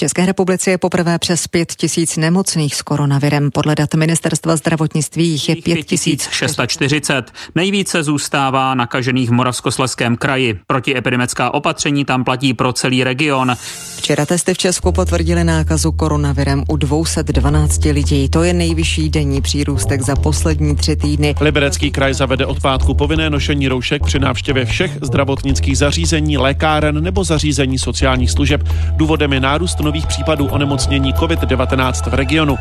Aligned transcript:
České 0.00 0.26
republice 0.26 0.70
je 0.70 0.78
poprvé 0.78 1.18
přes 1.18 1.46
5 1.48 1.72
tisíc 1.72 2.16
nemocných 2.16 2.74
s 2.74 2.82
koronavirem. 2.82 3.50
Podle 3.50 3.74
dat 3.74 3.94
ministerstva 3.94 4.56
zdravotnictví 4.56 5.28
jich 5.28 5.48
je 5.48 5.56
5640. 5.56 7.32
Nejvíce 7.54 8.02
zůstává 8.02 8.74
nakažených 8.74 9.30
v 9.30 9.32
Moravskosleském 9.32 10.16
kraji. 10.16 10.58
Protiepidemická 10.66 11.54
opatření 11.54 12.04
tam 12.04 12.24
platí 12.24 12.54
pro 12.54 12.72
celý 12.72 13.04
region. 13.04 13.56
Včera 13.96 14.26
testy 14.26 14.54
v 14.54 14.58
Česku 14.58 14.92
potvrdili 14.92 15.44
nákazu 15.44 15.92
koronavirem 15.92 16.64
u 16.68 16.76
212 16.76 17.84
lidí. 17.84 18.28
To 18.28 18.42
je 18.42 18.52
nejvyšší 18.52 19.10
denní 19.10 19.40
přírůstek 19.40 20.02
za 20.02 20.16
poslední 20.16 20.76
tři 20.76 20.96
týdny. 20.96 21.34
Liberecký 21.40 21.90
kraj 21.90 22.14
zavede 22.14 22.46
od 22.46 22.60
pátku 22.60 22.94
povinné 22.94 23.30
nošení 23.30 23.68
roušek 23.68 24.04
při 24.04 24.18
návštěvě 24.18 24.64
všech 24.64 24.98
zdravotnických 25.02 25.78
zařízení, 25.78 26.38
lékáren 26.38 27.02
nebo 27.02 27.24
zařízení 27.24 27.78
sociálních 27.78 28.30
služeb. 28.30 28.68
Důvodem 28.96 29.32
je 29.32 29.40
nárůst 29.40 29.80
nových 29.90 30.06
případů 30.06 30.46
onemocnění 30.46 31.14
COVID-19 31.14 32.10
v 32.10 32.14
regionu. 32.14 32.56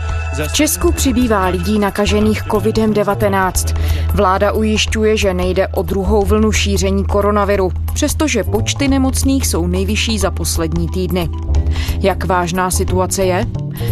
V 0.48 0.54
Česku 0.54 0.92
přibývá 0.92 1.46
lidí 1.46 1.80
nakažených 1.80 2.44
COVID-19. 2.44 3.76
Vláda 4.14 4.52
ujišťuje, 4.52 5.18
že 5.18 5.34
nejde 5.34 5.68
o 5.68 5.82
druhou 5.82 6.26
vlnu 6.26 6.52
šíření 6.52 7.06
koronaviru, 7.06 7.72
přestože 7.94 8.44
počty 8.44 8.88
nemocných 8.88 9.48
jsou 9.48 9.68
nejvyšší 9.68 10.20
za 10.20 10.32
poslední 10.32 10.90
týdny. 10.90 11.30
Jak 12.00 12.26
vážná 12.26 12.72
situace 12.72 13.24
je? 13.24 13.46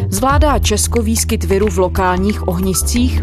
Zvládá 0.09 0.59
Česko 0.59 1.01
výskyt 1.01 1.43
viru 1.43 1.67
v 1.67 1.77
lokálních 1.77 2.47
ohniscích? 2.47 3.21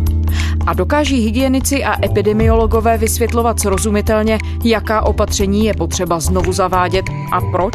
A 0.66 0.74
dokáží 0.74 1.20
hygienici 1.20 1.84
a 1.84 2.04
epidemiologové 2.04 2.98
vysvětlovat 2.98 3.60
srozumitelně, 3.60 4.38
jaká 4.64 5.06
opatření 5.06 5.64
je 5.64 5.74
potřeba 5.74 6.20
znovu 6.20 6.52
zavádět 6.52 7.04
a 7.32 7.40
proč? 7.40 7.74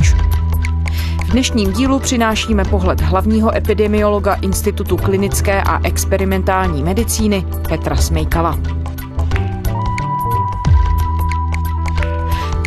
V 1.30 1.32
dnešním 1.32 1.74
dílu 1.74 2.00
přinášíme 2.00 2.66
pohled 2.66 3.02
hlavního 3.02 3.56
epidemiologa 3.56 4.34
Institutu 4.34 4.98
klinické 4.98 5.62
a 5.62 5.88
experimentální 5.88 6.84
medicíny 6.84 7.46
Petra 7.70 7.96
Smejkala. 7.96 8.60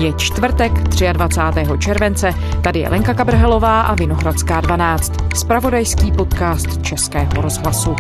Je 0.00 0.12
čtvrtek 0.12 0.72
23. 1.12 1.78
července, 1.78 2.34
tady 2.62 2.80
je 2.80 2.88
Lenka 2.88 3.14
Kabrhelová 3.14 3.80
a 3.80 3.94
Vinohradská 3.94 4.60
12, 4.60 5.12
spravodajský 5.34 6.12
podcast 6.12 6.82
Českého 6.82 7.42
rozhlasu. 7.42 7.96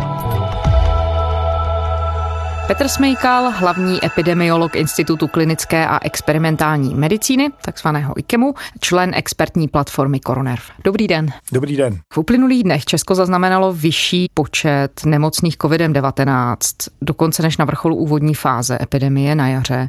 Petr 2.66 2.88
Smejkal, 2.88 3.50
hlavní 3.50 4.04
epidemiolog 4.04 4.76
Institutu 4.76 5.28
klinické 5.28 5.86
a 5.86 5.98
experimentální 6.02 6.94
medicíny, 6.94 7.50
takzvaného 7.64 8.18
IKEMu, 8.18 8.54
člen 8.80 9.12
expertní 9.14 9.68
platformy 9.68 10.20
Koronerv. 10.20 10.62
Dobrý 10.84 11.08
den. 11.08 11.28
Dobrý 11.52 11.76
den. 11.76 11.98
V 12.12 12.18
uplynulých 12.18 12.62
dnech 12.62 12.84
Česko 12.84 13.14
zaznamenalo 13.14 13.72
vyšší 13.72 14.30
počet 14.34 15.00
nemocných 15.06 15.56
COVID-19, 15.56 16.56
dokonce 17.02 17.42
než 17.42 17.56
na 17.56 17.64
vrcholu 17.64 17.96
úvodní 17.96 18.34
fáze 18.34 18.78
epidemie 18.82 19.34
na 19.34 19.48
jaře. 19.48 19.88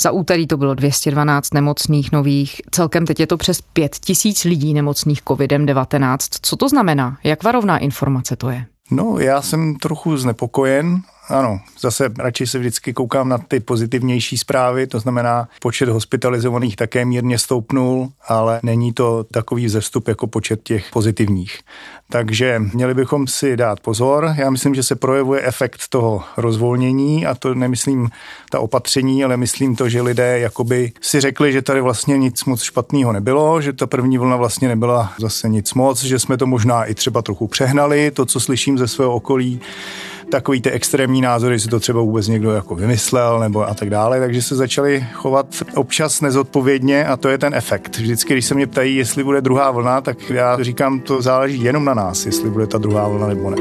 Za 0.00 0.10
úterý 0.10 0.46
to 0.46 0.56
bylo 0.56 0.74
212 0.74 1.54
nemocných 1.54 2.12
nových, 2.12 2.60
celkem 2.70 3.06
teď 3.06 3.20
je 3.20 3.26
to 3.26 3.36
přes 3.36 3.60
5 3.60 3.96
tisíc 3.96 4.44
lidí 4.44 4.74
nemocných 4.74 5.22
COVID-19. 5.22 6.16
Co 6.42 6.56
to 6.56 6.68
znamená? 6.68 7.18
Jak 7.24 7.42
varovná 7.42 7.78
informace 7.78 8.36
to 8.36 8.50
je? 8.50 8.64
No, 8.90 9.18
já 9.18 9.42
jsem 9.42 9.76
trochu 9.76 10.16
znepokojen 10.16 11.02
ano, 11.28 11.60
zase 11.80 12.10
radši 12.18 12.46
se 12.46 12.58
vždycky 12.58 12.92
koukám 12.92 13.28
na 13.28 13.38
ty 13.38 13.60
pozitivnější 13.60 14.38
zprávy, 14.38 14.86
to 14.86 15.00
znamená, 15.00 15.48
počet 15.60 15.88
hospitalizovaných 15.88 16.76
také 16.76 17.04
mírně 17.04 17.38
stoupnul, 17.38 18.08
ale 18.28 18.60
není 18.62 18.92
to 18.92 19.24
takový 19.24 19.66
vzestup 19.66 20.08
jako 20.08 20.26
počet 20.26 20.60
těch 20.62 20.90
pozitivních. 20.92 21.58
Takže 22.10 22.62
měli 22.74 22.94
bychom 22.94 23.26
si 23.26 23.56
dát 23.56 23.80
pozor. 23.80 24.34
Já 24.36 24.50
myslím, 24.50 24.74
že 24.74 24.82
se 24.82 24.96
projevuje 24.96 25.42
efekt 25.42 25.80
toho 25.88 26.22
rozvolnění 26.36 27.26
a 27.26 27.34
to 27.34 27.54
nemyslím 27.54 28.08
ta 28.50 28.60
opatření, 28.60 29.24
ale 29.24 29.36
myslím 29.36 29.76
to, 29.76 29.88
že 29.88 30.02
lidé 30.02 30.38
jakoby 30.38 30.92
si 31.00 31.20
řekli, 31.20 31.52
že 31.52 31.62
tady 31.62 31.80
vlastně 31.80 32.18
nic 32.18 32.44
moc 32.44 32.62
špatného 32.62 33.12
nebylo, 33.12 33.60
že 33.60 33.72
ta 33.72 33.86
první 33.86 34.18
vlna 34.18 34.36
vlastně 34.36 34.68
nebyla 34.68 35.12
zase 35.20 35.48
nic 35.48 35.74
moc, 35.74 36.04
že 36.04 36.18
jsme 36.18 36.36
to 36.36 36.46
možná 36.46 36.84
i 36.84 36.94
třeba 36.94 37.22
trochu 37.22 37.46
přehnali, 37.46 38.10
to, 38.10 38.26
co 38.26 38.40
slyším 38.40 38.78
ze 38.78 38.88
svého 38.88 39.14
okolí, 39.14 39.60
takový 40.30 40.60
ty 40.60 40.70
extrémní 40.70 41.20
názory, 41.20 41.60
si 41.60 41.68
to 41.68 41.80
třeba 41.80 42.00
vůbec 42.00 42.28
někdo 42.28 42.50
jako 42.50 42.74
vymyslel 42.74 43.40
nebo 43.40 43.68
a 43.68 43.74
tak 43.74 43.90
dále, 43.90 44.20
takže 44.20 44.42
se 44.42 44.56
začali 44.56 45.06
chovat 45.12 45.46
občas 45.74 46.20
nezodpovědně 46.20 47.06
a 47.06 47.16
to 47.16 47.28
je 47.28 47.38
ten 47.38 47.54
efekt. 47.54 47.98
Vždycky, 47.98 48.32
když 48.32 48.44
se 48.44 48.54
mě 48.54 48.66
ptají, 48.66 48.96
jestli 48.96 49.24
bude 49.24 49.40
druhá 49.40 49.70
vlna, 49.70 50.00
tak 50.00 50.30
já 50.30 50.62
říkám, 50.62 51.00
to 51.00 51.22
záleží 51.22 51.62
jenom 51.62 51.84
na 51.84 51.94
nás, 51.94 52.26
jestli 52.26 52.50
bude 52.50 52.66
ta 52.66 52.78
druhá 52.78 53.08
vlna 53.08 53.26
nebo 53.26 53.50
ne. 53.50 53.56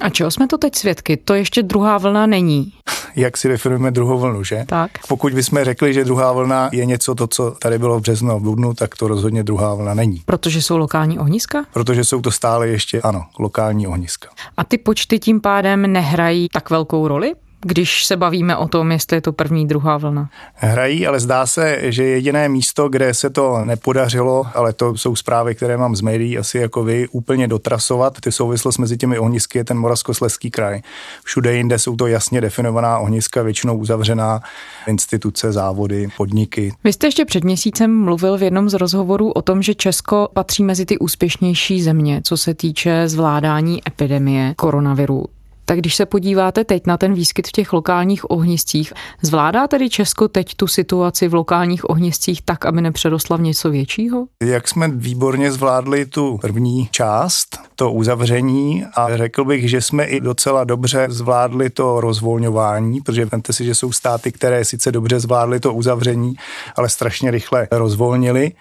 A 0.00 0.08
čeho 0.08 0.30
jsme 0.30 0.46
to 0.46 0.58
teď 0.58 0.74
svědky? 0.74 1.16
To 1.16 1.34
ještě 1.34 1.62
druhá 1.62 1.98
vlna 1.98 2.26
není. 2.26 2.72
Jak 3.16 3.36
si 3.36 3.48
definujeme 3.48 3.90
druhou 3.90 4.18
vlnu, 4.18 4.44
že? 4.44 4.64
Tak. 4.66 4.90
Pokud 5.08 5.32
bychom 5.32 5.64
řekli, 5.64 5.94
že 5.94 6.04
druhá 6.04 6.32
vlna 6.32 6.68
je 6.72 6.84
něco, 6.84 7.14
to, 7.14 7.26
co 7.26 7.50
tady 7.50 7.78
bylo 7.78 7.98
v 7.98 8.02
březnu 8.02 8.30
a 8.30 8.36
v 8.36 8.42
dubnu, 8.42 8.74
tak 8.74 8.96
to 8.96 9.08
rozhodně 9.08 9.42
druhá 9.42 9.74
vlna 9.74 9.94
není. 9.94 10.22
Protože 10.26 10.62
jsou 10.62 10.76
lokální 10.76 11.18
ohniska? 11.18 11.64
Protože 11.72 12.04
jsou 12.04 12.20
to 12.20 12.30
stále 12.30 12.68
ještě, 12.68 13.00
ano, 13.00 13.24
lokální 13.38 13.86
ohniska. 13.86 14.28
A 14.56 14.64
ty 14.64 14.78
počty 14.78 15.18
tím 15.18 15.40
pádem 15.40 15.92
nehrají 15.92 16.48
tak 16.52 16.70
velkou 16.70 17.08
roli? 17.08 17.32
Když 17.64 18.04
se 18.04 18.16
bavíme 18.16 18.56
o 18.56 18.68
tom, 18.68 18.92
jestli 18.92 19.16
je 19.16 19.20
to 19.20 19.32
první, 19.32 19.66
druhá 19.66 19.96
vlna? 19.98 20.30
Hrají, 20.54 21.06
ale 21.06 21.20
zdá 21.20 21.46
se, 21.46 21.78
že 21.82 22.04
jediné 22.04 22.48
místo, 22.48 22.88
kde 22.88 23.14
se 23.14 23.30
to 23.30 23.64
nepodařilo, 23.64 24.46
ale 24.54 24.72
to 24.72 24.96
jsou 24.96 25.16
zprávy, 25.16 25.54
které 25.54 25.76
mám 25.76 25.96
z 25.96 26.00
médií, 26.00 26.38
asi 26.38 26.58
jako 26.58 26.84
vy, 26.84 27.08
úplně 27.08 27.48
dotrasovat, 27.48 28.20
ty 28.20 28.32
souvislost 28.32 28.78
mezi 28.78 28.96
těmi 28.96 29.18
ohnisky 29.18 29.58
je 29.58 29.64
ten 29.64 29.78
Moravskosleský 29.78 30.50
kraj. 30.50 30.80
Všude 31.24 31.56
jinde 31.56 31.78
jsou 31.78 31.96
to 31.96 32.06
jasně 32.06 32.40
definovaná 32.40 32.98
ohniska, 32.98 33.42
většinou 33.42 33.76
uzavřená 33.76 34.40
instituce, 34.86 35.52
závody, 35.52 36.08
podniky. 36.16 36.72
Vy 36.84 36.92
jste 36.92 37.06
ještě 37.06 37.24
před 37.24 37.44
měsícem 37.44 38.04
mluvil 38.04 38.38
v 38.38 38.42
jednom 38.42 38.68
z 38.68 38.74
rozhovorů 38.74 39.30
o 39.32 39.42
tom, 39.42 39.62
že 39.62 39.74
Česko 39.74 40.28
patří 40.34 40.64
mezi 40.64 40.86
ty 40.86 40.98
úspěšnější 40.98 41.82
země, 41.82 42.20
co 42.24 42.36
se 42.36 42.54
týče 42.54 43.08
zvládání 43.08 43.80
epidemie 43.88 44.54
koronaviru. 44.56 45.33
Tak 45.64 45.78
když 45.78 45.94
se 45.94 46.06
podíváte 46.06 46.64
teď 46.64 46.86
na 46.86 46.96
ten 46.96 47.14
výskyt 47.14 47.48
v 47.48 47.52
těch 47.52 47.72
lokálních 47.72 48.30
ohniscích, 48.30 48.92
zvládá 49.22 49.68
tedy 49.68 49.90
Česko 49.90 50.28
teď 50.28 50.54
tu 50.54 50.66
situaci 50.66 51.28
v 51.28 51.34
lokálních 51.34 51.90
ohniscích 51.90 52.42
tak, 52.42 52.66
aby 52.66 52.80
nepředosla 52.80 53.36
v 53.36 53.40
něco 53.40 53.70
většího? 53.70 54.26
Jak 54.42 54.68
jsme 54.68 54.88
výborně 54.88 55.52
zvládli 55.52 56.06
tu 56.06 56.38
první 56.38 56.88
část, 56.90 57.58
to 57.76 57.92
uzavření 57.92 58.84
a 58.96 59.16
řekl 59.16 59.44
bych, 59.44 59.70
že 59.70 59.80
jsme 59.80 60.04
i 60.04 60.20
docela 60.20 60.64
dobře 60.64 61.06
zvládli 61.10 61.70
to 61.70 62.00
rozvolňování, 62.00 63.00
protože 63.00 63.24
vemte 63.24 63.52
si, 63.52 63.64
že 63.64 63.74
jsou 63.74 63.92
státy, 63.92 64.32
které 64.32 64.64
sice 64.64 64.92
dobře 64.92 65.20
zvládly 65.20 65.60
to 65.60 65.74
uzavření, 65.74 66.34
ale 66.76 66.88
strašně 66.88 67.30
rychle 67.30 67.68
rozvolnili 67.70 68.52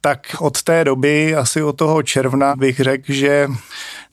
tak 0.00 0.20
od 0.40 0.62
té 0.62 0.84
doby, 0.84 1.34
asi 1.34 1.62
od 1.62 1.76
toho 1.76 2.02
června, 2.02 2.56
bych 2.56 2.80
řekl, 2.80 3.12
že 3.12 3.48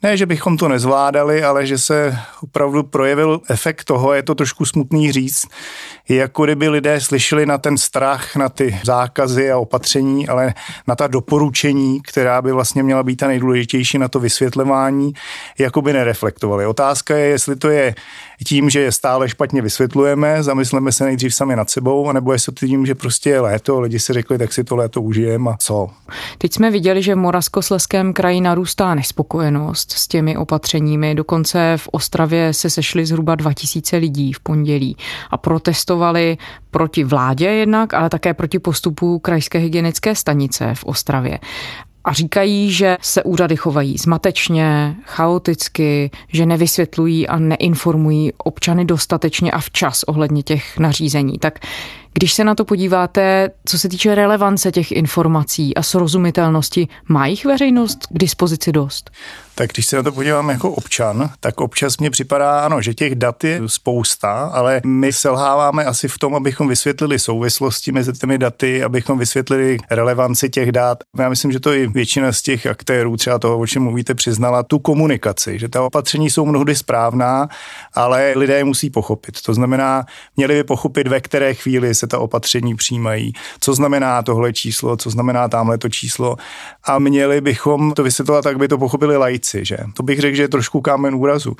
ne, 0.04 0.18
že 0.18 0.26
bychom 0.26 0.58
to 0.58 0.68
nezvládali, 0.68 1.44
ale 1.44 1.66
že 1.66 1.78
se 1.78 2.18
opravdu 2.44 2.84
projevil 2.84 3.42
efekt 3.50 3.84
toho, 3.84 4.14
je 4.14 4.24
to 4.24 4.36
trošku 4.36 4.66
smutný 4.66 5.12
říct, 5.12 5.46
jako 6.10 6.44
kdyby 6.44 6.70
lidé 6.70 7.02
slyšeli 7.02 7.46
na 7.46 7.58
ten 7.58 7.78
strach, 7.78 8.36
na 8.36 8.50
ty 8.50 8.80
zákazy 8.84 9.52
a 9.52 9.58
opatření, 9.58 10.28
ale 10.28 10.54
na 10.88 10.96
ta 10.96 11.08
doporučení, 11.08 12.02
která 12.02 12.42
by 12.42 12.52
vlastně 12.52 12.84
měla 12.84 13.04
být 13.04 13.16
ta 13.16 13.28
nejdůležitější 13.28 13.98
na 13.98 14.08
to 14.08 14.20
vysvětlování, 14.20 15.14
jako 15.60 15.82
by 15.82 15.94
nereflektovali. 15.94 16.66
Otázka 16.66 17.18
je, 17.18 17.26
jestli 17.26 17.56
to 17.56 17.70
je 17.70 17.96
tím, 18.44 18.70
že 18.70 18.80
je 18.80 18.92
stále 18.92 19.30
špatně 19.30 19.62
vysvětlujeme, 19.62 20.44
zamysleme 20.44 20.92
se 20.92 21.06
nejdřív 21.06 21.36
sami 21.36 21.56
nad 21.56 21.70
sebou, 21.70 22.10
anebo 22.10 22.34
to 22.54 22.68
tím, 22.68 22.86
že 22.86 22.96
prostě 22.96 23.30
je 23.30 23.40
léto, 23.40 23.80
lidi 23.80 24.00
si 24.00 24.14
řekli, 24.14 24.38
tak 24.38 24.54
si 24.54 24.64
to 24.64 24.76
léto 24.76 25.02
užijeme 25.02 25.52
a 25.52 25.58
co. 25.60 25.90
Teď 26.38 26.54
jsme 26.54 26.72
viděli, 26.72 27.04
že 27.04 27.16
v 27.16 27.18
Moravskosleském 27.18 28.14
kraji 28.14 28.42
narůstá 28.42 28.96
nespokojenost 28.96 29.92
s 29.92 30.08
těmi 30.08 30.38
opatřeními. 30.38 31.16
Dokonce 31.16 31.74
v 31.78 31.90
Ostravě 31.92 32.54
se 32.54 32.70
sešli 32.70 33.06
zhruba 33.06 33.36
2000 33.36 33.98
lidí 33.98 34.34
v 34.34 34.40
pondělí 34.40 34.98
a 35.32 35.38
protestovali 35.38 36.38
proti 36.72 37.04
vládě 37.04 37.46
jednak, 37.46 37.94
ale 37.94 38.10
také 38.10 38.34
proti 38.34 38.60
postupu 38.60 39.20
krajské 39.20 39.60
hygienické 39.60 40.16
stanice 40.16 40.76
v 40.76 40.84
Ostravě 40.84 41.40
a 42.08 42.14
říkají, 42.14 42.72
že 42.72 42.98
se 43.02 43.24
úřady 43.24 43.56
chovají 43.56 43.98
zmatečně, 43.98 44.96
chaoticky, 45.04 46.12
že 46.34 46.46
nevysvětlují 46.46 47.28
a 47.28 47.40
neinformují 47.40 48.34
občany 48.38 48.86
dostatečně 48.86 49.52
a 49.52 49.60
včas 49.60 50.04
ohledně 50.04 50.44
těch 50.44 50.78
nařízení. 50.80 51.40
Tak 51.40 51.60
Když 52.18 52.34
se 52.34 52.44
na 52.44 52.56
to 52.56 52.66
podíváte, 52.66 53.50
co 53.66 53.80
se 53.80 53.90
týče 53.90 54.16
relevance 54.16 54.72
těch 54.72 54.92
informací 54.92 55.76
a 55.76 55.84
srozumitelnosti, 55.84 56.88
má 57.08 57.28
jich 57.28 57.46
veřejnost 57.46 58.00
k 58.10 58.18
dispozici 58.18 58.72
dost? 58.72 59.12
Tak 59.56 59.72
když 59.74 59.86
se 59.86 59.96
na 59.96 60.04
to 60.04 60.12
podívám 60.12 60.50
jako 60.50 60.72
občan, 60.72 61.30
tak 61.40 61.62
občas 61.62 61.98
mně 61.98 62.10
připadá, 62.10 62.60
ano, 62.60 62.82
že 62.82 62.94
těch 62.94 63.16
dat 63.16 63.44
je 63.44 63.62
spousta, 63.66 64.32
ale 64.54 64.82
my 64.86 65.14
selháváme 65.14 65.86
asi 65.86 66.08
v 66.08 66.18
tom, 66.18 66.36
abychom 66.36 66.68
vysvětlili 66.68 67.20
souvislosti 67.20 67.92
mezi 67.92 68.14
těmi 68.14 68.38
daty, 68.38 68.84
abychom 68.84 69.20
vysvětlili 69.20 69.78
relevanci 69.90 70.50
těch 70.50 70.72
dat. 70.72 71.04
Já 71.20 71.30
myslím, 71.30 71.52
že 71.52 71.60
to 71.60 71.74
i 71.74 71.88
většina 71.88 72.32
z 72.32 72.42
těch 72.42 72.66
aktérů, 72.66 73.18
třeba 73.18 73.40
toho, 73.40 73.60
o 73.60 73.68
čem 73.68 73.84
mluvíte, 73.84 74.16
přiznala 74.16 74.64
tu 74.64 74.80
komunikaci, 74.80 75.60
že 75.60 75.70
ta 75.70 75.82
opatření 75.82 76.30
jsou 76.30 76.46
mnohdy 76.46 76.76
správná, 76.76 77.48
ale 77.94 78.34
lidé 78.36 78.64
musí 78.64 78.90
pochopit. 78.90 79.42
To 79.42 79.54
znamená, 79.54 80.06
měli 80.36 80.56
by 80.56 80.64
pochopit, 80.64 81.08
ve 81.08 81.22
které 81.22 81.54
chvíli 81.54 81.96
se 81.96 82.07
ta 82.08 82.20
opatření 82.20 82.76
přijímají, 82.76 83.34
co 83.60 83.74
znamená 83.74 84.24
tohle 84.24 84.54
číslo, 84.54 84.98
co 84.98 85.10
znamená 85.10 85.48
tamhle 85.48 85.78
to 85.78 85.90
číslo 85.90 86.36
a 86.84 87.00
měli 87.00 87.42
bychom 87.42 87.94
to 87.94 88.04
vysvětlovat 88.04 88.42
tak, 88.42 88.58
by 88.58 88.68
to 88.68 88.78
pochopili 88.78 89.18
lajci 89.18 89.66
že? 89.68 89.78
To 89.94 90.04
bych 90.04 90.20
řekl, 90.20 90.36
že 90.36 90.44
je 90.44 90.48
trošku 90.48 90.82
kámen 90.82 91.16
úrazu. 91.16 91.56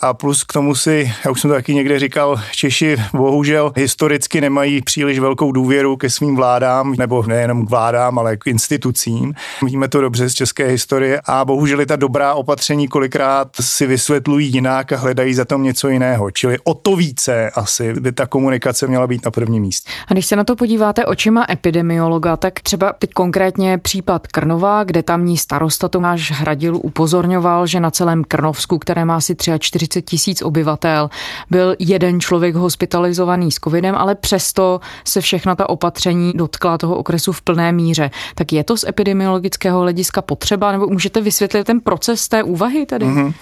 A 0.00 0.14
plus 0.14 0.44
k 0.44 0.52
tomu 0.52 0.74
si, 0.74 1.12
já 1.24 1.30
už 1.30 1.40
jsem 1.40 1.50
to 1.50 1.54
taky 1.54 1.74
někde 1.74 1.98
říkal, 1.98 2.40
Češi 2.52 2.96
bohužel 3.12 3.72
historicky 3.76 4.40
nemají 4.40 4.82
příliš 4.82 5.18
velkou 5.18 5.52
důvěru 5.52 5.96
ke 5.96 6.10
svým 6.10 6.36
vládám, 6.36 6.94
nebo 6.98 7.22
nejenom 7.26 7.66
k 7.66 7.70
vládám, 7.70 8.18
ale 8.18 8.36
k 8.36 8.46
institucím. 8.46 9.34
Víme 9.64 9.88
to 9.88 10.00
dobře 10.00 10.30
z 10.30 10.34
české 10.34 10.66
historie 10.66 11.20
a 11.24 11.44
bohužel 11.44 11.86
ta 11.86 11.96
dobrá 11.96 12.34
opatření 12.34 12.88
kolikrát 12.88 13.48
si 13.60 13.86
vysvětlují 13.86 14.52
jinak 14.52 14.92
a 14.92 14.96
hledají 14.96 15.34
za 15.34 15.44
tom 15.44 15.62
něco 15.62 15.88
jiného. 15.88 16.30
Čili 16.30 16.58
o 16.64 16.74
to 16.74 16.96
více 16.96 17.50
asi 17.50 17.92
by 17.92 18.12
ta 18.12 18.26
komunikace 18.26 18.86
měla 18.86 19.06
být 19.06 19.24
na 19.24 19.30
prvním 19.30 19.62
místě. 19.62 19.75
A 20.08 20.12
když 20.12 20.26
se 20.26 20.36
na 20.36 20.44
to 20.44 20.56
podíváte 20.56 21.04
očima 21.04 21.46
epidemiologa, 21.50 22.36
tak 22.36 22.60
třeba 22.60 22.92
teď 22.98 23.10
konkrétně 23.12 23.78
případ 23.78 24.26
Krnova, 24.26 24.84
kde 24.84 25.02
tamní 25.02 25.36
starosta 25.36 25.88
Tomáš 25.88 26.30
Hradil 26.30 26.76
upozorňoval, 26.82 27.66
že 27.66 27.80
na 27.80 27.90
celém 27.90 28.24
Krnovsku, 28.24 28.78
které 28.78 29.04
má 29.04 29.16
asi 29.16 29.36
43 29.58 30.02
tisíc 30.02 30.42
obyvatel, 30.42 31.10
byl 31.50 31.76
jeden 31.78 32.20
člověk 32.20 32.54
hospitalizovaný 32.54 33.52
s 33.52 33.54
covidem, 33.64 33.94
ale 33.94 34.14
přesto 34.14 34.80
se 35.04 35.20
všechna 35.20 35.54
ta 35.54 35.68
opatření 35.68 36.32
dotkla 36.34 36.78
toho 36.78 36.96
okresu 36.96 37.32
v 37.32 37.42
plné 37.42 37.72
míře. 37.72 38.10
Tak 38.34 38.52
je 38.52 38.64
to 38.64 38.76
z 38.76 38.84
epidemiologického 38.84 39.80
hlediska 39.80 40.22
potřeba, 40.22 40.72
nebo 40.72 40.86
můžete 40.86 41.20
vysvětlit 41.20 41.64
ten 41.64 41.80
proces 41.80 42.28
té 42.28 42.42
úvahy 42.42 42.86
tady? 42.86 43.06
Mm-hmm. 43.06 43.34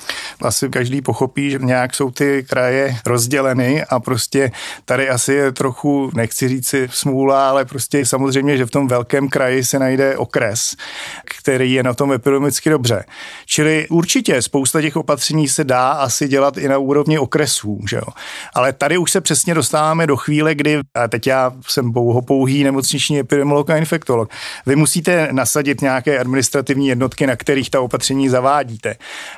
Asi 0.42 0.68
každý 0.68 1.00
pochopí, 1.00 1.50
že 1.50 1.58
nějak 1.58 1.94
jsou 1.94 2.10
ty 2.10 2.46
kraje 2.48 2.96
rozděleny 3.06 3.84
a 3.84 4.00
prostě 4.00 4.50
tady 4.84 5.08
asi 5.08 5.32
je 5.32 5.52
trochu, 5.52 6.10
nechci 6.24 6.48
říct 6.48 6.68
si 6.68 6.88
smůla, 6.92 7.50
ale 7.50 7.64
prostě 7.64 8.06
samozřejmě, 8.06 8.56
že 8.56 8.66
v 8.66 8.70
tom 8.70 8.88
velkém 8.88 9.28
kraji 9.28 9.64
se 9.64 9.78
najde 9.78 10.16
okres, 10.16 10.76
který 11.24 11.72
je 11.72 11.82
na 11.82 11.94
tom 11.94 12.12
epidemicky 12.12 12.70
dobře. 12.70 13.04
Čili 13.46 13.86
určitě 13.90 14.42
spousta 14.42 14.82
těch 14.82 14.96
opatření 14.96 15.48
se 15.48 15.64
dá 15.64 15.90
asi 15.90 16.28
dělat 16.28 16.56
i 16.56 16.68
na 16.68 16.78
úrovni 16.78 17.18
okresů, 17.18 17.80
že 17.90 17.96
jo. 17.96 18.06
Ale 18.54 18.72
tady 18.72 18.98
už 18.98 19.10
se 19.10 19.20
přesně 19.20 19.54
dostáváme 19.54 20.06
do 20.06 20.16
chvíle, 20.16 20.54
kdy, 20.54 20.80
a 20.94 21.08
teď 21.08 21.26
já 21.26 21.52
jsem 21.68 21.92
pouhý 22.26 22.64
nemocniční 22.64 23.18
epidemiolog 23.18 23.70
a 23.70 23.76
infektolog, 23.76 24.30
vy 24.66 24.76
musíte 24.76 25.28
nasadit 25.32 25.80
nějaké 25.80 26.18
administrativní 26.18 26.88
jednotky, 26.88 27.26
na 27.26 27.36
kterých 27.36 27.70
ta 27.70 27.80
opatření 27.80 28.28
zavádíte. 28.28 28.96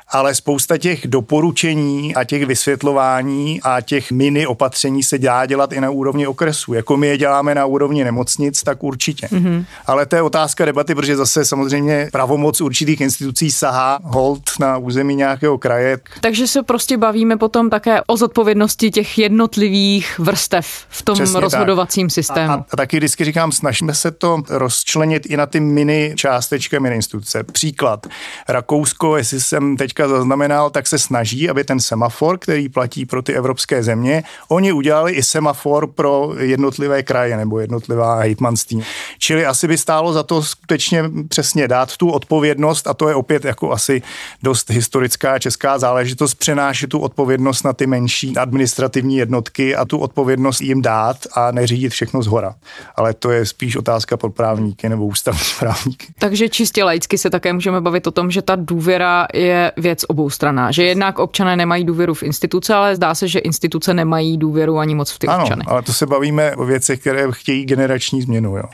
Ale 0.09 0.35
spousta 0.35 0.79
těch 0.79 1.07
doporučení 1.07 2.15
a 2.15 2.25
těch 2.25 2.47
vysvětlování 2.47 3.61
a 3.63 3.81
těch 3.81 4.13
mini 4.13 4.47
opatření 4.47 5.03
se 5.03 5.19
dá 5.19 5.47
dělat 5.47 5.73
i 5.73 5.81
na 5.81 5.91
úrovni 5.91 6.27
okresů. 6.27 6.75
Jako 6.77 6.97
my 6.97 7.07
je 7.07 7.19
děláme 7.19 7.55
na 7.55 7.67
úrovni 7.67 8.05
nemocnic, 8.05 8.63
tak 8.63 8.83
určitě. 8.83 9.27
Mm-hmm. 9.27 9.65
Ale 9.87 10.07
to 10.07 10.17
je 10.17 10.23
otázka 10.23 10.65
debaty, 10.65 10.95
protože 10.95 11.17
zase 11.17 11.45
samozřejmě 11.45 12.09
pravomoc 12.13 12.61
určitých 12.61 13.01
institucí 13.01 13.51
sahá 13.53 13.99
hold 14.03 14.43
na 14.61 14.79
území 14.79 15.15
nějakého 15.15 15.59
kraje. 15.59 15.99
Takže 16.21 16.47
se 16.47 16.63
prostě 16.63 16.97
bavíme 16.97 17.37
potom 17.37 17.71
také 17.71 18.01
o 18.07 18.17
zodpovědnosti 18.17 18.91
těch 18.91 19.19
jednotlivých 19.19 20.19
vrstev 20.19 20.67
v 20.89 21.03
tom 21.03 21.15
Přesně 21.15 21.41
rozhodovacím 21.41 22.07
tak. 22.07 22.15
systému. 22.15 22.53
A, 22.53 22.65
a 22.73 22.77
taky 22.77 22.97
vždycky 22.97 23.25
říkám, 23.25 23.53
snažíme 23.53 23.95
se 23.95 24.11
to 24.11 24.43
rozčlenit 24.49 25.27
i 25.27 25.37
na 25.37 25.47
ty 25.47 25.61
mini 25.61 26.13
částečky, 26.17 26.81
mini 26.81 26.95
instituce. 26.97 27.45
Příklad. 27.45 28.07
Rakousko, 28.49 29.17
jestli 29.17 29.41
jsem 29.41 29.77
teďka 29.77 30.09
zaznamenal, 30.09 30.71
tak 30.71 30.87
se 30.87 30.99
snaží, 30.99 31.51
aby 31.51 31.65
ten 31.65 31.81
semafor, 31.81 32.39
který 32.39 32.69
platí 32.69 33.07
pro 33.07 33.23
ty 33.23 33.35
evropské 33.35 33.83
země, 33.83 34.23
oni 34.49 34.73
udělali 34.73 35.13
i 35.13 35.23
semafor 35.23 35.87
pro 35.87 36.33
jednotlivé 36.67 37.03
kraje 37.03 37.37
nebo 37.37 37.61
jednotlivá 37.61 38.21
hejtmanství. 38.21 38.83
Čili 39.19 39.47
asi 39.47 39.69
by 39.69 39.79
stálo 39.79 40.13
za 40.13 40.23
to 40.23 40.43
skutečně 40.43 41.05
přesně 41.29 41.69
dát 41.69 41.97
tu 41.97 42.11
odpovědnost 42.11 42.87
a 42.87 42.95
to 42.95 43.09
je 43.09 43.15
opět 43.15 43.45
jako 43.45 43.73
asi 43.73 44.03
dost 44.43 44.71
historická 44.71 45.39
česká 45.39 45.79
záležitost 45.79 46.35
přenášet 46.35 46.91
tu 46.91 46.99
odpovědnost 46.99 47.65
na 47.65 47.73
ty 47.73 47.87
menší 47.87 48.37
administrativní 48.37 49.17
jednotky 49.17 49.77
a 49.77 49.85
tu 49.85 49.99
odpovědnost 49.99 50.61
jim 50.61 50.83
dát 50.83 51.17
a 51.35 51.51
neřídit 51.51 51.93
všechno 51.93 52.23
z 52.23 52.27
hora. 52.27 52.55
Ale 52.97 53.15
to 53.15 53.31
je 53.31 53.47
spíš 53.47 53.77
otázka 53.77 54.17
pro 54.17 54.31
právníky 54.31 54.89
nebo 54.89 55.07
ústavní 55.07 55.41
právníky. 55.59 56.07
Takže 56.19 56.49
čistě 56.49 56.85
laicky 56.85 57.19
se 57.19 57.31
také 57.31 57.53
můžeme 57.53 57.81
bavit 57.81 58.07
o 58.07 58.11
tom, 58.11 58.31
že 58.31 58.43
ta 58.43 58.57
důvěra 58.57 59.27
je 59.35 59.73
věc 59.77 60.05
oboustraná. 60.09 60.71
Že 60.71 60.85
jednak 60.85 61.19
občané 61.19 61.57
nemají 61.57 61.85
důvěru 61.85 62.15
v 62.15 62.23
instituce, 62.23 62.75
ale 62.75 62.97
zdá 62.97 63.15
se, 63.15 63.29
že 63.29 63.39
instituce 63.39 63.95
nemají 63.95 64.39
důvěru 64.39 64.79
ani 64.79 64.95
moc 64.95 65.11
v 65.11 65.19
ty 65.19 65.27
ano, 65.27 65.43
občany. 65.43 65.63
ale 65.67 65.83
to 65.83 65.93
se 65.93 66.07
bavíme 66.07 66.56
o 66.57 66.65
věcech, 66.65 67.01
které 67.01 67.27
chtějí 67.31 67.65
generační 67.65 68.23
změnu. 68.23 68.57
Jo. 68.57 68.65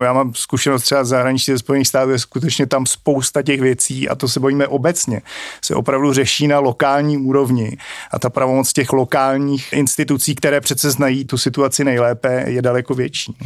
Já 0.00 0.12
mám 0.12 0.34
zkušenost 0.34 0.82
třeba 0.82 1.04
z 1.04 1.08
zahraničí 1.08 1.52
ze 1.52 1.58
Spojených 1.58 1.88
států, 1.88 2.10
je 2.10 2.18
skutečně 2.18 2.66
tam 2.66 2.86
spousta 2.86 3.42
těch 3.42 3.60
věcí 3.60 4.08
a 4.08 4.14
to 4.14 4.28
se 4.28 4.40
bavíme 4.40 4.66
obecně, 4.66 5.22
se 5.64 5.74
opravdu 5.74 6.12
řeší 6.12 6.48
na 6.48 6.58
lokální 6.58 7.18
úrovni 7.18 7.76
a 8.10 8.18
ta 8.18 8.30
pravomoc 8.30 8.72
těch 8.72 8.92
lokálních 8.92 9.72
institucí, 9.72 10.34
které 10.34 10.60
přece 10.60 10.90
znají 10.90 11.24
tu 11.24 11.38
situaci 11.38 11.84
nejlépe, 11.84 12.44
je 12.46 12.62
daleko 12.62 12.94
větší. 12.94 13.36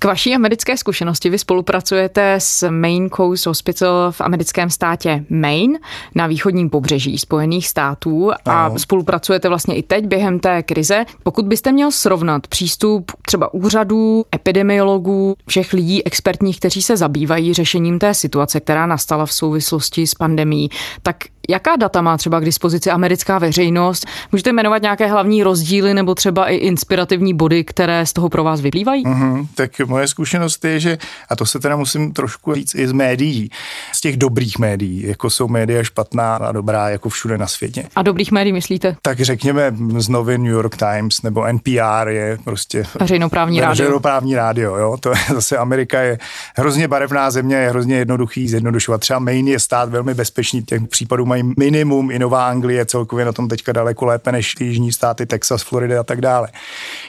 K 0.00 0.04
vaší 0.04 0.34
americké 0.34 0.76
zkušenosti 0.76 1.30
vy 1.30 1.38
spolupracujete 1.38 2.34
s 2.38 2.70
Maine 2.70 3.08
Coast 3.16 3.46
Hospital 3.46 4.12
v 4.12 4.20
americkém 4.20 4.70
státě 4.70 5.24
Maine 5.30 5.78
na 6.14 6.26
východním 6.26 6.70
pobřeží 6.70 7.18
Spojených 7.18 7.68
států 7.68 8.30
a 8.44 8.64
Aho. 8.64 8.78
spolupracujete 8.78 9.48
vlastně 9.48 9.76
i 9.76 9.82
teď 9.82 10.06
během 10.06 10.40
té 10.40 10.62
krize. 10.62 11.04
Pokud 11.22 11.46
byste 11.46 11.72
měl 11.72 11.90
srovnat 11.90 12.46
přístup 12.46 13.12
třeba 13.26 13.54
úřadů, 13.54 14.24
epidemiologů, 14.34 15.36
všech 15.46 15.72
lidí 15.72 16.06
expertních, 16.06 16.58
kteří 16.58 16.82
se 16.82 16.96
zabývají 16.96 17.54
řešením 17.54 17.98
té 17.98 18.14
situace, 18.14 18.60
která 18.60 18.86
nastala 18.86 19.26
v 19.26 19.32
souvislosti 19.32 20.06
s 20.06 20.14
pandemí, 20.14 20.70
tak 21.02 21.16
Jaká 21.50 21.76
data 21.76 22.02
má 22.02 22.16
třeba 22.16 22.40
k 22.40 22.44
dispozici 22.44 22.90
americká 22.90 23.38
veřejnost? 23.38 24.06
Můžete 24.32 24.52
jmenovat 24.52 24.82
nějaké 24.82 25.06
hlavní 25.06 25.42
rozdíly 25.42 25.94
nebo 25.94 26.14
třeba 26.14 26.46
i 26.48 26.56
inspirativní 26.56 27.34
body, 27.34 27.64
které 27.64 28.06
z 28.06 28.12
toho 28.12 28.28
pro 28.28 28.44
vás 28.44 28.60
vyplývají? 28.60 29.04
Mm-hmm, 29.04 29.46
tak 29.54 29.80
moje 29.88 30.08
zkušenost 30.08 30.64
je, 30.64 30.80
že, 30.80 30.98
a 31.28 31.36
to 31.36 31.46
se 31.46 31.58
teda 31.58 31.76
musím 31.76 32.12
trošku 32.12 32.54
říct 32.54 32.74
i 32.74 32.88
z 32.88 32.92
médií, 32.92 33.50
z 33.92 34.00
těch 34.00 34.16
dobrých 34.16 34.58
médií, 34.58 35.06
jako 35.06 35.30
jsou 35.30 35.48
média 35.48 35.82
špatná 35.82 36.36
a 36.36 36.52
dobrá, 36.52 36.88
jako 36.88 37.08
všude 37.08 37.38
na 37.38 37.46
světě. 37.46 37.84
A 37.96 38.02
dobrých 38.02 38.32
médií 38.32 38.52
myslíte? 38.52 38.96
Tak 39.02 39.20
řekněme 39.20 39.74
z 39.96 40.08
novin 40.08 40.42
New 40.42 40.52
York 40.52 40.76
Times 40.76 41.22
nebo 41.22 41.52
NPR 41.52 42.08
je 42.08 42.38
prostě... 42.44 42.84
Veřejnoprávní 43.00 43.60
rádio. 43.60 43.70
Veřejnoprávní 43.70 44.34
rádio, 44.34 44.76
jo. 44.76 44.96
To 45.00 45.10
je 45.10 45.16
zase 45.34 45.56
Amerika 45.56 46.00
je 46.00 46.18
hrozně 46.56 46.88
barevná 46.88 47.30
země, 47.30 47.56
je 47.56 47.68
hrozně 47.70 47.96
jednoduchý 47.96 48.48
zjednodušovat. 48.48 49.00
Třeba 49.00 49.18
Maine 49.18 49.50
je 49.50 49.60
stát 49.60 49.88
velmi 49.88 50.14
bezpečný, 50.14 50.62
těch 50.62 50.82
případů 50.88 51.26
mají 51.26 51.38
mají 51.42 51.54
minimum, 51.58 52.10
i 52.10 52.18
Nová 52.18 52.48
Anglie 52.48 52.86
celkově 52.86 53.24
na 53.24 53.32
tom 53.32 53.48
teďka 53.48 53.72
daleko 53.72 54.04
lépe 54.06 54.32
než 54.32 54.54
jižní 54.60 54.92
státy, 54.92 55.26
Texas, 55.26 55.62
Florida 55.62 56.00
a 56.00 56.02
tak 56.02 56.20
dále. 56.20 56.48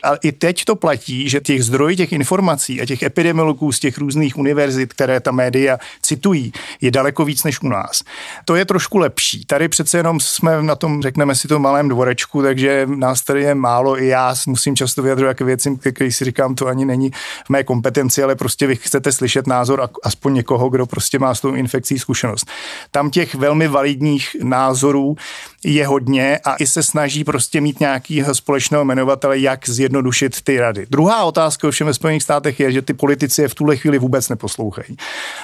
Ale 0.03 0.19
i 0.23 0.31
teď 0.31 0.65
to 0.65 0.75
platí, 0.75 1.29
že 1.29 1.39
těch 1.39 1.63
zdrojů 1.63 1.95
těch 1.95 2.11
informací 2.11 2.68
a 2.81 2.85
těch 2.85 3.03
epidemiologů 3.03 3.71
z 3.71 3.79
těch 3.79 3.97
různých 3.97 4.37
univerzit, 4.37 4.93
které 4.93 5.19
ta 5.19 5.31
média 5.31 5.77
citují, 6.01 6.51
je 6.81 6.91
daleko 6.91 7.25
víc 7.25 7.43
než 7.43 7.61
u 7.61 7.67
nás. 7.67 8.03
To 8.45 8.55
je 8.55 8.65
trošku 8.65 8.97
lepší. 8.97 9.45
Tady 9.45 9.67
přece 9.67 9.97
jenom 9.97 10.19
jsme 10.19 10.61
na 10.61 10.75
tom, 10.75 11.01
řekneme 11.01 11.35
si 11.35 11.47
to, 11.47 11.59
malém 11.59 11.89
dvorečku, 11.89 12.41
takže 12.41 12.87
nás 12.95 13.21
tady 13.21 13.41
je 13.41 13.55
málo. 13.55 14.01
I 14.01 14.07
já 14.07 14.35
musím 14.47 14.75
často 14.75 15.01
vyjadřovat 15.01 15.37
k 15.37 15.41
věcem, 15.41 15.77
který 15.77 16.11
si 16.11 16.25
říkám, 16.25 16.55
to 16.55 16.67
ani 16.67 16.85
není 16.85 17.11
v 17.45 17.49
mé 17.49 17.63
kompetenci, 17.63 18.23
ale 18.23 18.35
prostě 18.35 18.67
vy 18.67 18.75
chcete 18.75 19.11
slyšet 19.11 19.47
názor 19.47 19.89
aspoň 20.03 20.33
někoho, 20.33 20.69
kdo 20.69 20.85
prostě 20.85 21.19
má 21.19 21.35
s 21.35 21.41
tou 21.41 21.53
infekcí 21.53 21.99
zkušenost. 21.99 22.47
Tam 22.91 23.09
těch 23.09 23.35
velmi 23.35 23.67
validních 23.67 24.35
názorů 24.43 25.15
je 25.63 25.87
hodně 25.87 26.39
a 26.45 26.55
i 26.55 26.67
se 26.67 26.83
snaží 26.83 27.23
prostě 27.23 27.61
mít 27.61 27.79
nějaký 27.79 28.23
společného 28.31 28.85
jmenovatele, 28.85 29.39
jak 29.39 29.69
zjednodušit 29.69 30.41
ty 30.41 30.59
rady. 30.59 30.85
Druhá 30.89 31.23
otázka 31.23 31.67
ovšem 31.67 31.87
ve 31.87 31.93
Spojených 31.93 32.23
státech 32.23 32.58
je, 32.59 32.71
že 32.71 32.81
ty 32.81 32.93
politici 32.93 33.41
je 33.41 33.47
v 33.47 33.55
tuhle 33.55 33.77
chvíli 33.77 33.99
vůbec 33.99 34.29
neposlouchají. 34.29 34.97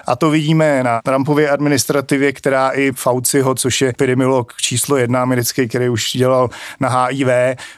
A 0.07 0.15
to 0.15 0.29
vidíme 0.29 0.83
na 0.83 0.99
Trumpově 1.05 1.49
administrativě, 1.49 2.33
která 2.33 2.69
i 2.69 2.91
Fauciho, 2.91 3.55
což 3.55 3.81
je 3.81 3.89
epidemiolog 3.89 4.53
číslo 4.61 4.97
jedna 4.97 5.21
americký, 5.21 5.67
který 5.67 5.89
už 5.89 6.11
dělal 6.11 6.49
na 6.79 7.05
HIV, 7.05 7.27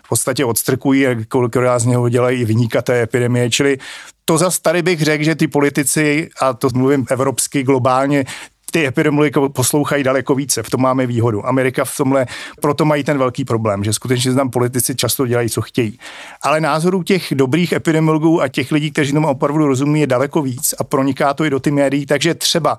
v 0.06 0.10
podstatě 0.10 0.46
odstrkují, 0.46 1.06
kolikrát 1.28 1.80
z 1.80 1.86
něho 1.86 2.10
dělají 2.10 2.42
i 2.42 2.46
vyníka 2.46 2.82
té 2.82 3.02
epidemie. 3.02 3.50
Čili 3.50 3.78
to 4.26 4.38
zas 4.38 4.60
tady 4.60 4.82
bych 4.82 5.02
řekl, 5.02 5.24
že 5.24 5.36
ty 5.36 5.48
politici, 5.48 6.30
a 6.42 6.54
to 6.54 6.70
mluvím 6.74 7.06
evropsky, 7.10 7.64
globálně, 7.64 8.26
ty 8.72 8.88
epidemiology 8.88 9.32
poslouchají 9.54 10.04
daleko 10.04 10.36
více, 10.36 10.64
v 10.64 10.70
tom 10.70 10.82
máme 10.82 11.08
výhodu. 11.08 11.48
Amerika 11.48 11.86
v 11.86 11.98
tomhle, 11.98 12.26
proto 12.62 12.86
mají 12.86 13.04
ten 13.04 13.18
velký 13.18 13.46
problém, 13.46 13.84
že 13.84 13.94
skutečně 13.94 14.34
tam 14.34 14.50
politici 14.50 14.96
často 14.96 15.28
dělají, 15.28 15.50
co 15.50 15.62
chtějí. 15.62 16.00
Ale 16.42 16.62
názorů 16.62 17.04
těch 17.04 17.28
dobrých 17.36 17.72
epidemiologů 17.72 18.42
a 18.42 18.48
těch 18.48 18.72
lidí, 18.72 18.92
kteří 18.92 19.14
tomu 19.14 19.28
opravdu 19.28 19.68
rozumí, 19.68 20.00
je 20.00 20.08
daleko 20.08 20.42
víc 20.42 20.74
a 20.80 20.84
proniká 20.84 21.34
to 21.34 21.46
i 21.46 21.50
do 21.50 21.60
ty 21.60 21.72
médií, 21.72 22.06
takže 22.06 22.36
třeba 22.36 22.78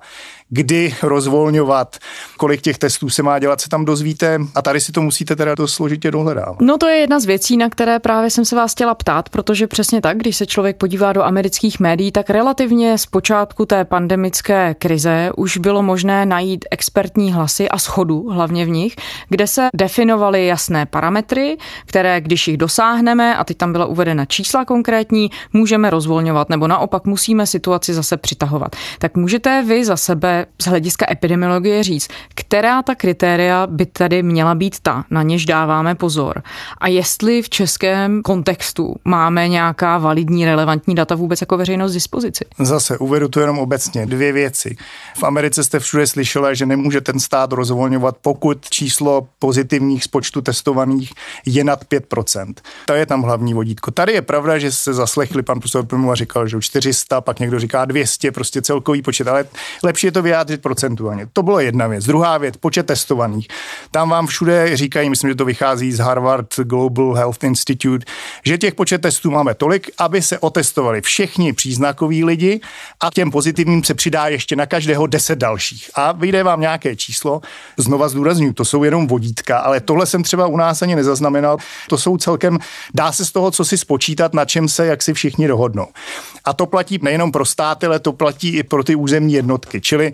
kdy 0.49 0.95
rozvolňovat, 1.03 1.97
kolik 2.37 2.61
těch 2.61 2.77
testů 2.77 3.09
se 3.09 3.23
má 3.23 3.39
dělat, 3.39 3.61
se 3.61 3.69
tam 3.69 3.85
dozvíte 3.85 4.39
a 4.55 4.61
tady 4.61 4.81
si 4.81 4.91
to 4.91 5.01
musíte 5.01 5.35
teda 5.35 5.55
dost 5.55 5.73
složitě 5.73 6.11
dohledávat. 6.11 6.61
No 6.61 6.77
to 6.77 6.87
je 6.87 6.97
jedna 6.97 7.19
z 7.19 7.25
věcí, 7.25 7.57
na 7.57 7.69
které 7.69 7.99
právě 7.99 8.29
jsem 8.29 8.45
se 8.45 8.55
vás 8.55 8.71
chtěla 8.71 8.95
ptát, 8.95 9.29
protože 9.29 9.67
přesně 9.67 10.01
tak, 10.01 10.17
když 10.17 10.37
se 10.37 10.45
člověk 10.45 10.77
podívá 10.77 11.13
do 11.13 11.23
amerických 11.23 11.79
médií, 11.79 12.11
tak 12.11 12.29
relativně 12.29 12.97
z 12.97 13.05
počátku 13.05 13.65
té 13.65 13.85
pandemické 13.85 14.75
krize 14.79 15.31
už 15.37 15.57
bylo 15.57 15.83
možné 15.83 16.25
najít 16.25 16.65
expertní 16.71 17.33
hlasy 17.33 17.69
a 17.69 17.77
schodu 17.77 18.29
hlavně 18.29 18.65
v 18.65 18.69
nich, 18.69 18.95
kde 19.29 19.47
se 19.47 19.69
definovaly 19.73 20.45
jasné 20.45 20.85
parametry, 20.85 21.57
které 21.85 22.21
když 22.21 22.47
jich 22.47 22.57
dosáhneme, 22.57 23.37
a 23.37 23.43
teď 23.43 23.57
tam 23.57 23.71
byla 23.71 23.85
uvedena 23.85 24.25
čísla 24.25 24.65
konkrétní, 24.65 25.29
můžeme 25.53 25.89
rozvolňovat, 25.89 26.49
nebo 26.49 26.67
naopak 26.67 27.05
musíme 27.05 27.47
situaci 27.47 27.93
zase 27.93 28.17
přitahovat. 28.17 28.75
Tak 28.99 29.17
můžete 29.17 29.63
vy 29.67 29.85
za 29.85 29.97
sebe 29.97 30.38
z 30.61 30.65
hlediska 30.65 31.05
epidemiologie 31.11 31.83
říct, 31.83 32.07
která 32.35 32.81
ta 32.81 32.95
kritéria 32.95 33.67
by 33.67 33.85
tady 33.85 34.23
měla 34.23 34.55
být 34.55 34.79
ta, 34.79 35.05
na 35.09 35.23
něž 35.23 35.45
dáváme 35.45 35.95
pozor. 35.95 36.43
A 36.77 36.87
jestli 36.87 37.41
v 37.41 37.49
českém 37.49 38.21
kontextu 38.21 38.95
máme 39.05 39.47
nějaká 39.47 39.97
validní, 39.97 40.45
relevantní 40.45 40.95
data 40.95 41.15
vůbec 41.15 41.41
jako 41.41 41.57
veřejnost 41.57 41.93
dispozici. 41.93 42.45
Zase 42.59 42.97
uvedu 42.97 43.27
to 43.27 43.39
jenom 43.39 43.59
obecně. 43.59 44.05
Dvě 44.05 44.31
věci. 44.31 44.77
V 45.17 45.23
Americe 45.23 45.63
jste 45.63 45.79
všude 45.79 46.07
slyšeli, 46.07 46.55
že 46.55 46.65
nemůže 46.65 47.01
ten 47.01 47.19
stát 47.19 47.51
rozvolňovat, 47.51 48.17
pokud 48.21 48.69
číslo 48.69 49.27
pozitivních 49.39 50.03
z 50.03 50.07
počtu 50.07 50.41
testovaných 50.41 51.13
je 51.45 51.63
nad 51.63 51.85
5%. 51.85 52.53
To 52.85 52.93
je 52.93 53.05
tam 53.05 53.21
hlavní 53.21 53.53
vodítko. 53.53 53.91
Tady 53.91 54.13
je 54.13 54.21
pravda, 54.21 54.57
že 54.57 54.71
se 54.71 54.93
zaslechli, 54.93 55.43
pan 55.43 55.59
profesor 55.59 55.85
a 56.11 56.15
říkal, 56.15 56.47
že 56.47 56.57
400, 56.61 57.21
pak 57.21 57.39
někdo 57.39 57.59
říká 57.59 57.85
200, 57.85 58.31
prostě 58.31 58.61
celkový 58.61 59.01
počet, 59.01 59.27
ale 59.27 59.45
lepší 59.83 60.07
je 60.07 60.11
to 60.11 60.21
vyjádřit 60.29 60.61
procentuálně. 60.61 61.27
To 61.33 61.43
bylo 61.43 61.59
jedna 61.59 61.87
věc. 61.87 62.05
Druhá 62.05 62.37
věc, 62.37 62.57
počet 62.57 62.85
testovaných. 62.85 63.47
Tam 63.91 64.09
vám 64.09 64.27
všude 64.27 64.77
říkají, 64.77 65.09
myslím, 65.09 65.29
že 65.29 65.35
to 65.35 65.45
vychází 65.45 65.91
z 65.91 65.99
Harvard 65.99 66.59
Global 66.59 67.13
Health 67.13 67.43
Institute, 67.43 68.05
že 68.45 68.57
těch 68.57 68.75
počet 68.75 69.01
testů 69.01 69.31
máme 69.31 69.53
tolik, 69.53 69.89
aby 69.97 70.21
se 70.21 70.39
otestovali 70.39 71.01
všichni 71.01 71.53
příznakoví 71.53 72.23
lidi 72.23 72.61
a 72.99 73.09
těm 73.13 73.31
pozitivním 73.31 73.83
se 73.83 73.93
přidá 73.93 74.27
ještě 74.27 74.55
na 74.55 74.65
každého 74.65 75.07
10 75.07 75.39
dalších. 75.39 75.89
A 75.95 76.11
vyjde 76.11 76.43
vám 76.43 76.61
nějaké 76.61 76.95
číslo, 76.95 77.41
znova 77.77 78.09
zdůraznuju, 78.09 78.53
to 78.53 78.65
jsou 78.65 78.83
jenom 78.83 79.07
vodítka, 79.07 79.57
ale 79.57 79.79
tohle 79.79 80.05
jsem 80.05 80.23
třeba 80.23 80.47
u 80.47 80.57
nás 80.57 80.81
ani 80.81 80.95
nezaznamenal. 80.95 81.57
To 81.87 81.97
jsou 81.97 82.17
celkem, 82.17 82.59
dá 82.93 83.11
se 83.11 83.25
z 83.25 83.31
toho, 83.31 83.51
co 83.51 83.65
si 83.65 83.77
spočítat, 83.77 84.33
na 84.33 84.45
čem 84.45 84.67
se, 84.67 84.85
jak 84.85 85.01
si 85.01 85.13
všichni 85.13 85.47
dohodnou. 85.47 85.87
A 86.45 86.53
to 86.53 86.65
platí 86.65 86.99
nejenom 87.01 87.31
pro 87.31 87.45
státy, 87.45 87.85
ale 87.85 87.99
to 87.99 88.13
platí 88.13 88.57
i 88.57 88.63
pro 88.63 88.83
ty 88.83 88.95
územní 88.95 89.33
jednotky. 89.33 89.81
Čili 89.81 90.13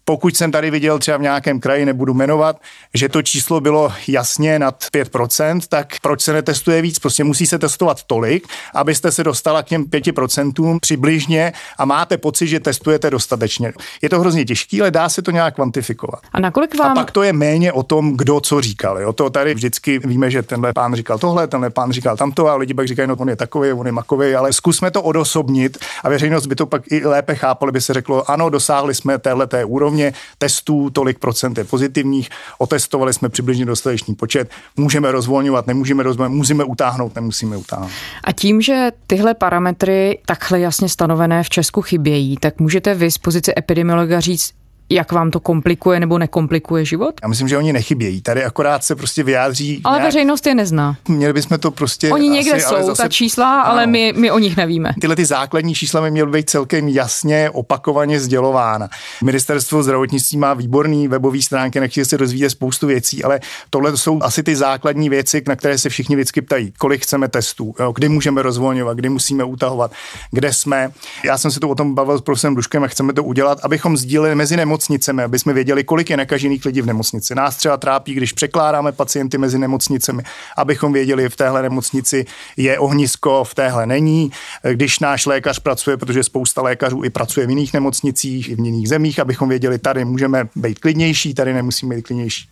pokud 0.11 0.37
jsem 0.37 0.51
tady 0.51 0.71
viděl 0.71 0.99
třeba 0.99 1.17
v 1.17 1.21
nějakém 1.21 1.59
kraji, 1.59 1.85
nebudu 1.85 2.13
jmenovat, 2.13 2.61
že 2.93 3.09
to 3.09 3.21
číslo 3.21 3.61
bylo 3.61 3.93
jasně 4.07 4.59
nad 4.59 4.83
5%, 4.93 5.59
tak 5.69 5.87
proč 6.01 6.21
se 6.21 6.33
netestuje 6.33 6.81
víc? 6.81 6.99
Prostě 6.99 7.23
musí 7.23 7.45
se 7.45 7.59
testovat 7.59 8.03
tolik, 8.03 8.47
abyste 8.75 9.11
se 9.11 9.23
dostala 9.23 9.63
k 9.63 9.65
těm 9.65 9.83
5% 9.83 10.79
přibližně 10.81 11.53
a 11.77 11.85
máte 11.85 12.17
pocit, 12.17 12.47
že 12.47 12.59
testujete 12.59 13.09
dostatečně. 13.09 13.73
Je 14.01 14.09
to 14.09 14.19
hrozně 14.19 14.45
těžké, 14.45 14.81
ale 14.81 14.91
dá 14.91 15.09
se 15.09 15.21
to 15.21 15.31
nějak 15.31 15.55
kvantifikovat. 15.55 16.19
A 16.31 16.39
nakolik 16.39 16.79
vám... 16.79 16.91
A 16.91 16.95
pak 16.95 17.11
to 17.11 17.23
je 17.23 17.33
méně 17.33 17.71
o 17.71 17.83
tom, 17.83 18.17
kdo 18.17 18.39
co 18.39 18.61
říkal. 18.61 18.99
Jo? 18.99 19.13
To 19.13 19.29
tady 19.29 19.53
vždycky 19.53 19.99
víme, 19.99 20.31
že 20.31 20.43
tenhle 20.43 20.73
pán 20.73 20.95
říkal 20.95 21.17
tohle, 21.17 21.47
tenhle 21.47 21.69
pán 21.69 21.91
říkal 21.91 22.17
tamto 22.17 22.47
a 22.47 22.55
lidi 22.55 22.73
pak 22.73 22.87
říkají, 22.87 23.07
no 23.07 23.15
on 23.15 23.29
je 23.29 23.35
takový, 23.35 23.71
on 23.71 23.85
je 23.85 23.91
makový, 23.91 24.35
ale 24.35 24.53
zkusme 24.53 24.91
to 24.91 25.01
odosobnit 25.01 25.77
a 26.03 26.09
veřejnost 26.09 26.45
by 26.45 26.55
to 26.55 26.65
pak 26.65 26.91
i 26.91 27.05
lépe 27.05 27.35
chápala, 27.35 27.71
by 27.71 27.81
se 27.81 27.93
řeklo, 27.93 28.31
ano, 28.31 28.49
dosáhli 28.49 28.95
jsme 28.95 29.19
téhle 29.19 29.47
té 29.47 29.65
úrovně 29.65 30.00
testů, 30.37 30.89
tolik 30.89 31.19
procent 31.19 31.57
je 31.57 31.63
pozitivních, 31.63 32.29
otestovali 32.57 33.13
jsme 33.13 33.29
přibližně 33.29 33.65
dostatečný 33.65 34.15
počet, 34.15 34.49
můžeme 34.77 35.11
rozvolňovat, 35.11 35.67
nemůžeme 35.67 36.03
rozvolňovat, 36.03 36.37
musíme 36.37 36.63
utáhnout, 36.63 37.15
nemusíme 37.15 37.57
utáhnout. 37.57 37.91
A 38.23 38.31
tím, 38.31 38.61
že 38.61 38.91
tyhle 39.07 39.33
parametry 39.33 40.19
takhle 40.25 40.59
jasně 40.59 40.89
stanovené 40.89 41.43
v 41.43 41.49
Česku 41.49 41.81
chybějí, 41.81 42.37
tak 42.37 42.59
můžete 42.59 42.95
vy 42.95 43.11
z 43.11 43.17
pozice 43.17 43.53
epidemiologa 43.57 44.19
říct, 44.19 44.53
jak 44.91 45.11
vám 45.11 45.31
to 45.31 45.39
komplikuje 45.39 45.99
nebo 45.99 46.17
nekomplikuje 46.17 46.85
život? 46.85 47.15
Já 47.23 47.27
myslím, 47.27 47.47
že 47.47 47.57
oni 47.57 47.73
nechybějí. 47.73 48.21
Tady 48.21 48.43
akorát 48.43 48.83
se 48.83 48.95
prostě 48.95 49.23
vyjádří. 49.23 49.81
Ale 49.83 49.97
nějak... 49.97 50.07
veřejnost 50.07 50.47
je 50.47 50.55
nezná. 50.55 50.95
Měli 51.07 51.33
bychom 51.33 51.59
to 51.59 51.71
prostě. 51.71 52.11
Oni 52.11 52.29
někde 52.29 52.51
asi, 52.51 52.61
jsou, 52.61 52.85
zase... 52.85 53.01
ta 53.01 53.09
čísla, 53.09 53.61
ale 53.61 53.87
my, 53.87 54.13
my 54.17 54.31
o 54.31 54.39
nich 54.39 54.57
nevíme. 54.57 54.91
Tyhle 55.01 55.15
ty 55.15 55.25
základní 55.25 55.75
čísla 55.75 56.01
by 56.01 56.11
měly 56.11 56.31
být 56.31 56.49
celkem 56.49 56.87
jasně, 56.87 57.49
opakovaně 57.49 58.19
sdělována. 58.19 58.89
Ministerstvo 59.23 59.83
zdravotnictví 59.83 60.37
má 60.37 60.53
výborný 60.53 61.07
webový 61.07 61.41
stránky, 61.41 61.79
na 61.79 61.87
se 62.03 62.17
dozvíte 62.17 62.49
spoustu 62.49 62.87
věcí, 62.87 63.23
ale 63.23 63.39
tohle 63.69 63.97
jsou 63.97 64.19
asi 64.21 64.43
ty 64.43 64.55
základní 64.55 65.09
věci, 65.09 65.43
na 65.47 65.55
které 65.55 65.77
se 65.77 65.89
všichni 65.89 66.15
vždycky 66.15 66.41
ptají. 66.41 66.73
Kolik 66.77 67.03
chceme 67.03 67.27
testů, 67.27 67.75
jo, 67.79 67.91
kdy 67.91 68.09
můžeme 68.09 68.41
rozvolňovat, 68.41 68.97
kdy 68.97 69.09
musíme 69.09 69.43
utahovat, 69.43 69.91
kde 70.31 70.53
jsme. 70.53 70.91
Já 71.25 71.37
jsem 71.37 71.51
se 71.51 71.59
tu 71.59 71.69
o 71.69 71.75
tom 71.75 71.95
bavil 71.95 72.17
s 72.17 72.21
profesorem 72.21 72.55
Duškem 72.55 72.83
a 72.83 72.87
chceme 72.87 73.13
to 73.13 73.23
udělat, 73.23 73.59
abychom 73.63 73.97
sdíleli 73.97 74.35
mezi 74.35 74.57
nemoc 74.57 74.80
nemocnicemi, 74.81 75.23
aby 75.23 75.39
jsme 75.39 75.53
věděli, 75.53 75.83
kolik 75.83 76.09
je 76.09 76.17
nakažených 76.17 76.65
lidí 76.65 76.81
v 76.81 76.85
nemocnici. 76.85 77.35
Nás 77.35 77.55
třeba 77.55 77.77
trápí, 77.77 78.13
když 78.13 78.33
překládáme 78.33 78.91
pacienty 78.91 79.37
mezi 79.37 79.59
nemocnicemi, 79.59 80.23
abychom 80.57 80.93
věděli, 80.93 81.29
v 81.29 81.35
téhle 81.35 81.61
nemocnici 81.61 82.25
je 82.57 82.79
ohnisko, 82.79 83.43
v 83.43 83.55
téhle 83.55 83.85
není. 83.85 84.31
Když 84.73 84.99
náš 84.99 85.25
lékař 85.25 85.59
pracuje, 85.59 85.97
protože 85.97 86.23
spousta 86.23 86.61
lékařů 86.61 87.03
i 87.03 87.09
pracuje 87.09 87.47
v 87.47 87.49
jiných 87.49 87.73
nemocnicích, 87.73 88.49
i 88.49 88.55
v 88.55 88.59
jiných 88.59 88.89
zemích, 88.89 89.19
abychom 89.19 89.49
věděli, 89.49 89.79
tady 89.79 90.05
můžeme 90.05 90.47
být 90.55 90.79
klidnější, 90.79 91.33
tady 91.33 91.53
nemusíme 91.53 91.95
být 91.95 92.01
klidnější. 92.01 92.49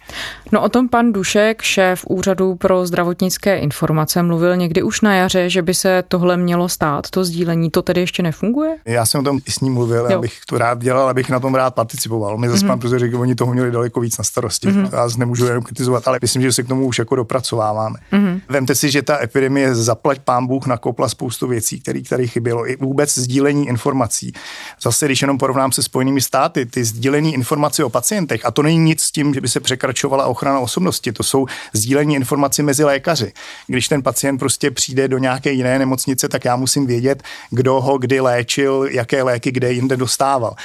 No 0.51 0.61
o 0.61 0.69
tom 0.69 0.89
pan 0.89 1.11
Dušek, 1.13 1.61
šéf 1.61 2.05
Úřadu 2.09 2.55
pro 2.55 2.85
zdravotnické 2.85 3.57
informace, 3.57 4.23
mluvil 4.23 4.55
někdy 4.55 4.83
už 4.83 5.01
na 5.01 5.15
jaře, 5.15 5.49
že 5.49 5.61
by 5.61 5.73
se 5.73 6.03
tohle 6.07 6.37
mělo 6.37 6.69
stát, 6.69 7.09
to 7.09 7.25
sdílení, 7.25 7.69
to 7.71 7.81
tedy 7.81 8.01
ještě 8.01 8.23
nefunguje? 8.23 8.77
Já 8.85 9.05
jsem 9.05 9.21
o 9.21 9.23
tom 9.23 9.39
i 9.47 9.51
s 9.51 9.59
ním 9.59 9.73
mluvil, 9.73 10.07
jo. 10.09 10.17
abych 10.17 10.39
to 10.45 10.57
rád 10.57 10.79
dělal, 10.79 11.09
abych 11.09 11.29
na 11.29 11.39
tom 11.39 11.55
rád 11.55 11.75
participoval 11.75 12.08
kritizoval. 12.09 12.37
My 12.37 12.49
zase 12.49 12.65
mm-hmm. 12.65 12.79
pan 12.79 12.99
řekl, 12.99 13.21
oni 13.21 13.35
toho 13.35 13.53
měli 13.53 13.71
daleko 13.71 13.99
víc 13.99 14.17
na 14.17 14.23
starosti. 14.23 14.67
Mm-hmm. 14.67 14.89
Já 14.93 15.09
nemůžu 15.17 15.45
jenom 15.45 15.63
kritizovat, 15.63 16.07
ale 16.07 16.19
myslím, 16.21 16.41
že 16.41 16.51
se 16.51 16.63
k 16.63 16.67
tomu 16.67 16.85
už 16.85 16.99
jako 16.99 17.15
dopracováváme. 17.15 17.99
Mm-hmm. 18.11 18.41
Vemte 18.49 18.75
si, 18.75 18.91
že 18.91 19.01
ta 19.01 19.23
epidemie 19.23 19.75
zaplať 19.75 20.19
pán 20.19 20.47
Bůh 20.47 20.67
nakopla 20.67 21.09
spoustu 21.09 21.47
věcí, 21.47 21.79
které 21.79 22.01
tady 22.09 22.27
chybělo. 22.27 22.69
I 22.69 22.75
vůbec 22.75 23.17
sdílení 23.17 23.67
informací. 23.67 24.33
Zase, 24.81 25.05
když 25.05 25.21
jenom 25.21 25.37
porovnám 25.37 25.71
se 25.71 25.83
Spojenými 25.83 26.21
státy, 26.21 26.65
ty 26.65 26.83
sdílení 26.83 27.33
informací 27.33 27.83
o 27.83 27.89
pacientech, 27.89 28.45
a 28.45 28.51
to 28.51 28.61
není 28.61 28.77
nic 28.77 29.01
s 29.01 29.11
tím, 29.11 29.33
že 29.33 29.41
by 29.41 29.47
se 29.47 29.59
překračovala 29.59 30.25
ochrana 30.25 30.59
osobnosti, 30.59 31.11
to 31.11 31.23
jsou 31.23 31.45
sdílení 31.73 32.15
informací 32.15 32.63
mezi 32.63 32.83
lékaři. 32.83 33.33
Když 33.67 33.87
ten 33.87 34.03
pacient 34.03 34.37
prostě 34.37 34.71
přijde 34.71 35.07
do 35.07 35.17
nějaké 35.17 35.51
jiné 35.51 35.79
nemocnice, 35.79 36.29
tak 36.29 36.45
já 36.45 36.55
musím 36.55 36.87
vědět, 36.87 37.23
kdo 37.49 37.81
ho 37.81 37.97
kdy 37.97 38.19
léčil, 38.19 38.87
jaké 38.91 39.23
léky 39.23 39.51
kde 39.51 39.73
jinde 39.73 39.97
dostával 39.97 40.55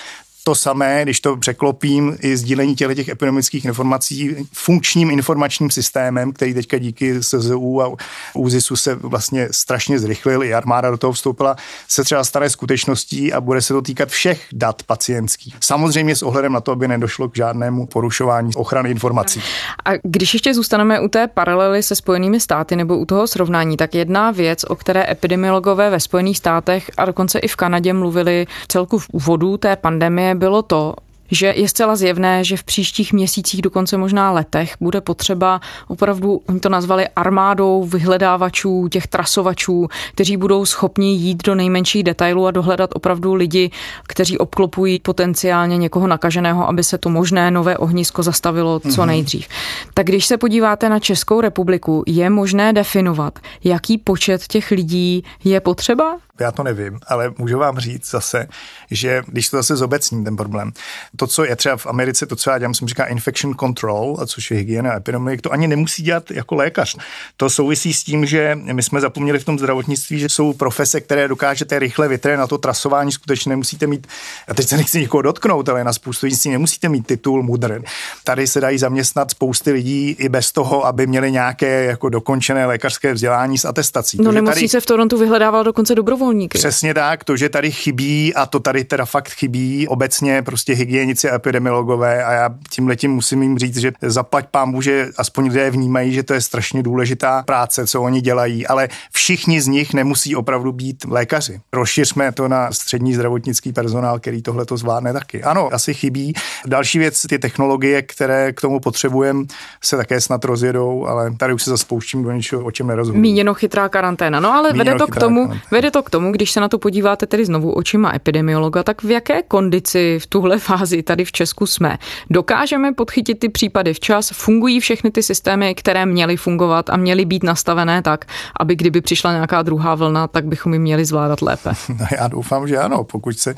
to 0.44 0.54
samé, 0.54 1.02
když 1.02 1.20
to 1.20 1.36
překlopím, 1.36 2.16
i 2.20 2.36
sdílení 2.36 2.74
těchto 2.74 2.94
těch 2.94 3.08
epidemických 3.08 3.64
informací 3.64 4.48
funkčním 4.52 5.10
informačním 5.10 5.70
systémem, 5.70 6.32
který 6.32 6.54
teďka 6.54 6.78
díky 6.78 7.22
SZU 7.22 7.82
a 7.82 7.96
ÚZISu 8.34 8.76
se 8.76 8.94
vlastně 8.94 9.48
strašně 9.50 9.98
zrychlil, 9.98 10.42
i 10.42 10.54
armáda 10.54 10.90
do 10.90 10.96
toho 10.96 11.12
vstoupila, 11.12 11.56
se 11.88 12.04
třeba 12.04 12.24
stane 12.24 12.50
skutečností 12.50 13.32
a 13.32 13.40
bude 13.40 13.62
se 13.62 13.74
to 13.74 13.82
týkat 13.82 14.08
všech 14.08 14.46
dat 14.52 14.82
pacientských. 14.82 15.56
Samozřejmě 15.60 16.16
s 16.16 16.22
ohledem 16.22 16.52
na 16.52 16.60
to, 16.60 16.72
aby 16.72 16.88
nedošlo 16.88 17.28
k 17.28 17.36
žádnému 17.36 17.86
porušování 17.86 18.54
ochrany 18.54 18.90
informací. 18.90 19.42
A 19.84 19.90
když 20.02 20.34
ještě 20.34 20.54
zůstaneme 20.54 21.00
u 21.00 21.08
té 21.08 21.28
paralely 21.28 21.82
se 21.82 21.94
Spojenými 21.94 22.40
státy 22.40 22.76
nebo 22.76 22.98
u 22.98 23.04
toho 23.04 23.26
srovnání, 23.26 23.76
tak 23.76 23.94
jedna 23.94 24.30
věc, 24.30 24.64
o 24.64 24.76
které 24.76 25.10
epidemiologové 25.10 25.90
ve 25.90 26.00
Spojených 26.00 26.38
státech 26.38 26.90
a 26.96 27.04
dokonce 27.04 27.38
i 27.38 27.48
v 27.48 27.56
Kanadě 27.56 27.92
mluvili 27.92 28.46
celku 28.68 28.98
v 28.98 29.08
úvodu 29.12 29.56
té 29.56 29.76
pandemie, 29.76 30.33
bylo 30.34 30.62
to, 30.62 30.94
že 31.30 31.54
je 31.56 31.68
zcela 31.68 31.96
zjevné, 31.96 32.44
že 32.44 32.56
v 32.56 32.64
příštích 32.64 33.12
měsících, 33.12 33.62
dokonce 33.62 33.96
možná 33.96 34.32
letech, 34.32 34.74
bude 34.80 35.00
potřeba 35.00 35.60
opravdu, 35.88 36.40
oni 36.48 36.60
to 36.60 36.68
nazvali 36.68 37.08
armádou 37.08 37.84
vyhledávačů, 37.84 38.88
těch 38.88 39.06
trasovačů, 39.06 39.88
kteří 40.14 40.36
budou 40.36 40.64
schopni 40.64 41.12
jít 41.12 41.44
do 41.44 41.54
nejmenších 41.54 42.02
detailů 42.02 42.46
a 42.46 42.50
dohledat 42.50 42.90
opravdu 42.94 43.34
lidi, 43.34 43.70
kteří 44.02 44.38
obklopují 44.38 45.00
potenciálně 45.00 45.76
někoho 45.76 46.06
nakaženého, 46.06 46.68
aby 46.68 46.84
se 46.84 46.98
to 46.98 47.10
možné 47.10 47.50
nové 47.50 47.76
ohnisko 47.76 48.22
zastavilo 48.22 48.80
co 48.80 49.00
mhm. 49.00 49.06
nejdřív. 49.06 49.48
Tak 49.94 50.06
když 50.06 50.26
se 50.26 50.36
podíváte 50.36 50.88
na 50.88 50.98
Českou 50.98 51.40
republiku, 51.40 52.02
je 52.06 52.30
možné 52.30 52.72
definovat, 52.72 53.38
jaký 53.64 53.98
počet 53.98 54.46
těch 54.46 54.70
lidí 54.70 55.24
je 55.44 55.60
potřeba? 55.60 56.16
Já 56.40 56.52
to 56.52 56.62
nevím, 56.62 56.98
ale 57.06 57.32
můžu 57.38 57.58
vám 57.58 57.78
říct 57.78 58.10
zase, 58.10 58.48
že 58.90 59.22
když 59.26 59.48
to 59.48 59.56
zase 59.56 59.76
zobecní 59.76 60.24
ten 60.24 60.36
problém, 60.36 60.72
to, 61.16 61.26
co 61.26 61.44
je 61.44 61.56
třeba 61.56 61.76
v 61.76 61.86
Americe, 61.86 62.26
to, 62.26 62.36
co 62.36 62.50
já 62.50 62.58
dělám, 62.58 62.74
jsem 62.74 62.88
říká 62.88 63.04
infection 63.04 63.54
control, 63.54 64.16
a 64.20 64.26
což 64.26 64.50
je 64.50 64.56
hygiena 64.56 64.92
a 64.92 64.96
epidemie, 64.96 65.38
to 65.40 65.52
ani 65.52 65.68
nemusí 65.68 66.02
dělat 66.02 66.30
jako 66.30 66.54
lékař. 66.54 66.96
To 67.36 67.50
souvisí 67.50 67.92
s 67.92 68.04
tím, 68.04 68.26
že 68.26 68.58
my 68.72 68.82
jsme 68.82 69.00
zapomněli 69.00 69.38
v 69.38 69.44
tom 69.44 69.58
zdravotnictví, 69.58 70.18
že 70.18 70.28
jsou 70.28 70.52
profese, 70.52 71.00
které 71.00 71.28
dokážete 71.28 71.78
rychle 71.78 72.08
vytrénovat 72.08 72.44
na 72.44 72.46
to 72.46 72.58
trasování, 72.58 73.12
skutečně 73.12 73.50
nemusíte 73.50 73.86
mít, 73.86 74.06
a 74.48 74.54
teď 74.54 74.68
se 74.68 74.76
nechci 74.76 75.00
nikoho 75.00 75.22
dotknout, 75.22 75.68
ale 75.68 75.84
na 75.84 75.92
spoustu 75.92 76.26
věcí 76.26 76.50
nemusíte 76.50 76.88
mít 76.88 77.06
titul 77.06 77.42
mudr. 77.42 77.82
Tady 78.24 78.46
se 78.46 78.60
dají 78.60 78.78
zaměstnat 78.78 79.30
spousty 79.30 79.72
lidí 79.72 80.10
i 80.10 80.28
bez 80.28 80.52
toho, 80.52 80.86
aby 80.86 81.06
měli 81.06 81.32
nějaké 81.32 81.84
jako 81.84 82.08
dokončené 82.08 82.66
lékařské 82.66 83.14
vzdělání 83.14 83.58
s 83.58 83.64
atestací. 83.64 84.18
No 84.22 84.32
nemusí 84.32 84.54
tady... 84.54 84.68
se 84.68 84.80
v 84.80 84.86
Torontu 84.86 85.18
vyhledával 85.18 85.64
dokonce 85.64 85.94
dobrovolně 85.94 86.23
dobrovolníky. 86.24 86.58
Přesně 86.58 86.94
tak, 86.94 87.24
to, 87.24 87.36
že 87.36 87.48
tady 87.48 87.70
chybí 87.70 88.34
a 88.34 88.46
to 88.46 88.60
tady 88.60 88.84
teda 88.84 89.04
fakt 89.04 89.28
chybí 89.28 89.88
obecně 89.88 90.42
prostě 90.42 90.74
hygienici 90.74 91.30
a 91.30 91.34
epidemiologové 91.34 92.24
a 92.24 92.32
já 92.32 92.50
tím 92.70 92.88
letím 92.88 93.10
musím 93.10 93.42
jim 93.42 93.58
říct, 93.58 93.76
že 93.76 93.92
zaplať 94.02 94.46
pán 94.50 94.74
že 94.80 95.08
aspoň 95.16 95.44
lidé 95.44 95.70
vnímají, 95.70 96.12
že 96.12 96.22
to 96.22 96.34
je 96.34 96.40
strašně 96.40 96.82
důležitá 96.82 97.42
práce, 97.42 97.86
co 97.86 98.02
oni 98.02 98.20
dělají, 98.20 98.66
ale 98.66 98.88
všichni 99.12 99.60
z 99.60 99.66
nich 99.66 99.94
nemusí 99.94 100.36
opravdu 100.36 100.72
být 100.72 101.04
lékaři. 101.08 101.60
Rozšiřme 101.72 102.32
to 102.32 102.48
na 102.48 102.72
střední 102.72 103.14
zdravotnický 103.14 103.72
personál, 103.72 104.18
který 104.18 104.42
tohle 104.42 104.66
to 104.66 104.76
zvládne 104.76 105.12
taky. 105.12 105.42
Ano, 105.42 105.68
asi 105.72 105.94
chybí. 105.94 106.32
Další 106.66 106.98
věc, 106.98 107.22
ty 107.28 107.38
technologie, 107.38 108.02
které 108.02 108.52
k 108.52 108.60
tomu 108.60 108.80
potřebujeme, 108.80 109.44
se 109.82 109.96
také 109.96 110.20
snad 110.20 110.44
rozjedou, 110.44 111.06
ale 111.06 111.36
tady 111.36 111.54
už 111.54 111.62
se 111.62 111.70
zaspouštím 111.70 112.22
do 112.22 112.30
něčeho, 112.30 112.64
o 112.64 112.70
čem 112.70 112.86
nerozumím. 112.86 113.22
Míněno 113.22 113.54
chytrá 113.54 113.88
karanténa. 113.88 114.40
No 114.40 114.52
ale 114.52 114.72
Míněno 114.72 114.84
vede 114.84 114.98
to, 114.98 115.06
k 115.06 115.16
tomu, 115.16 115.50
vede 115.70 115.90
to 115.90 116.02
k 116.02 116.10
tomu, 116.14 116.33
když 116.33 116.50
se 116.50 116.61
na 116.61 116.68
to 116.68 116.78
podíváte 116.78 117.26
tedy 117.26 117.44
znovu 117.44 117.73
očima 117.73 118.14
epidemiologa, 118.14 118.83
tak 118.83 119.02
v 119.02 119.11
jaké 119.11 119.42
kondici 119.42 120.18
v 120.18 120.26
tuhle 120.26 120.59
fázi 120.59 121.02
tady 121.02 121.25
v 121.25 121.33
Česku 121.33 121.66
jsme? 121.66 121.99
Dokážeme 122.30 122.92
podchytit 122.92 123.38
ty 123.38 123.49
případy 123.49 123.94
včas? 123.94 124.30
Fungují 124.35 124.80
všechny 124.80 125.11
ty 125.11 125.23
systémy, 125.23 125.75
které 125.75 126.06
měly 126.06 126.37
fungovat 126.37 126.90
a 126.90 126.97
měly 126.97 127.25
být 127.25 127.42
nastavené 127.42 128.02
tak, 128.02 128.25
aby 128.61 128.76
kdyby 128.76 129.00
přišla 129.00 129.33
nějaká 129.33 129.62
druhá 129.62 129.94
vlna, 129.94 130.28
tak 130.28 130.44
bychom 130.44 130.73
ji 130.73 130.78
měli 130.78 131.04
zvládat 131.04 131.42
lépe? 131.42 131.71
No 131.88 132.06
já 132.18 132.28
doufám, 132.28 132.68
že 132.68 132.78
ano, 132.78 133.04
pokud 133.04 133.38
se 133.38 133.54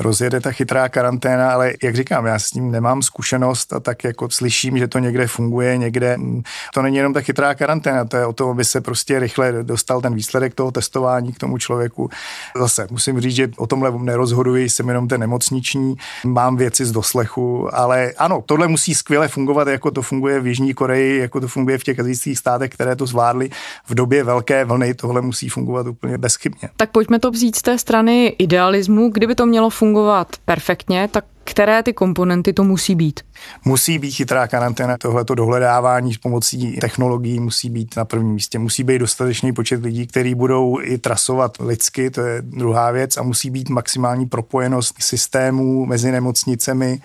rozjede 0.00 0.40
ta 0.40 0.52
chytrá 0.52 0.88
karanténa, 0.88 1.52
ale 1.52 1.72
jak 1.82 1.96
říkám, 1.96 2.26
já 2.26 2.38
s 2.38 2.50
tím 2.50 2.70
nemám 2.70 3.02
zkušenost 3.02 3.72
a 3.72 3.80
tak 3.80 4.04
jako 4.04 4.30
slyším, 4.30 4.78
že 4.78 4.88
to 4.88 4.98
někde 4.98 5.26
funguje, 5.26 5.78
někde. 5.78 6.16
To 6.74 6.82
není 6.82 6.96
jenom 6.96 7.12
ta 7.12 7.20
chytrá 7.20 7.54
karanténa, 7.54 8.04
to 8.04 8.16
je 8.16 8.26
o 8.26 8.32
tom, 8.32 8.50
aby 8.50 8.64
se 8.64 8.80
prostě 8.80 9.18
rychle 9.18 9.52
dostal 9.62 10.00
ten 10.00 10.14
výsledek 10.14 10.54
toho 10.54 10.70
testování 10.70 11.32
k 11.32 11.38
tomu 11.38 11.58
člověku. 11.58 11.93
Zase 12.58 12.86
musím 12.90 13.20
říct, 13.20 13.34
že 13.34 13.48
o 13.56 13.66
tomhle 13.66 13.92
nerozhoduji, 13.98 14.70
jsem 14.70 14.88
jenom 14.88 15.08
ten 15.08 15.20
nemocniční, 15.20 15.94
mám 16.24 16.56
věci 16.56 16.84
z 16.84 16.92
doslechu, 16.92 17.74
ale 17.74 18.12
ano, 18.18 18.42
tohle 18.46 18.68
musí 18.68 18.94
skvěle 18.94 19.28
fungovat, 19.28 19.68
jako 19.68 19.90
to 19.90 20.02
funguje 20.02 20.40
v 20.40 20.46
Jižní 20.46 20.74
Koreji, 20.74 21.20
jako 21.20 21.40
to 21.40 21.48
funguje 21.48 21.78
v 21.78 21.84
těch 21.84 22.00
azijských 22.00 22.38
státech, 22.38 22.70
které 22.70 22.96
to 22.96 23.06
zvládly 23.06 23.50
v 23.86 23.94
době 23.94 24.24
velké 24.24 24.64
vlny, 24.64 24.94
tohle 24.94 25.20
musí 25.20 25.48
fungovat 25.48 25.86
úplně 25.86 26.18
bezchybně. 26.18 26.68
Tak 26.76 26.90
pojďme 26.90 27.18
to 27.18 27.30
vzít 27.30 27.56
z 27.56 27.62
té 27.62 27.78
strany 27.78 28.26
idealismu, 28.26 29.10
kdyby 29.10 29.34
to 29.34 29.46
mělo 29.46 29.70
fungovat 29.70 30.28
perfektně, 30.44 31.08
tak 31.12 31.24
které 31.44 31.82
ty 31.82 31.92
komponenty 31.92 32.52
to 32.52 32.64
musí 32.64 32.94
být? 32.94 33.20
Musí 33.64 33.98
být 33.98 34.12
chytrá 34.12 34.46
karanténa, 34.46 34.98
tohleto 34.98 35.34
dohledávání 35.34 36.14
s 36.14 36.18
pomocí 36.18 36.76
technologií 36.80 37.40
musí 37.40 37.70
být 37.70 37.96
na 37.96 38.04
prvním 38.04 38.34
místě. 38.34 38.58
Musí 38.58 38.84
být 38.84 38.98
dostatečný 38.98 39.52
počet 39.52 39.82
lidí, 39.82 40.06
kteří 40.06 40.34
budou 40.34 40.80
i 40.82 40.98
trasovat 40.98 41.56
lidsky, 41.60 42.10
to 42.10 42.20
je 42.20 42.42
druhá 42.42 42.90
věc, 42.90 43.16
a 43.16 43.22
musí 43.22 43.50
být 43.50 43.68
maximální 43.68 44.26
propojenost 44.26 44.94
systémů 44.98 45.86
mezi 45.86 46.12
nemocnicemi 46.12 47.00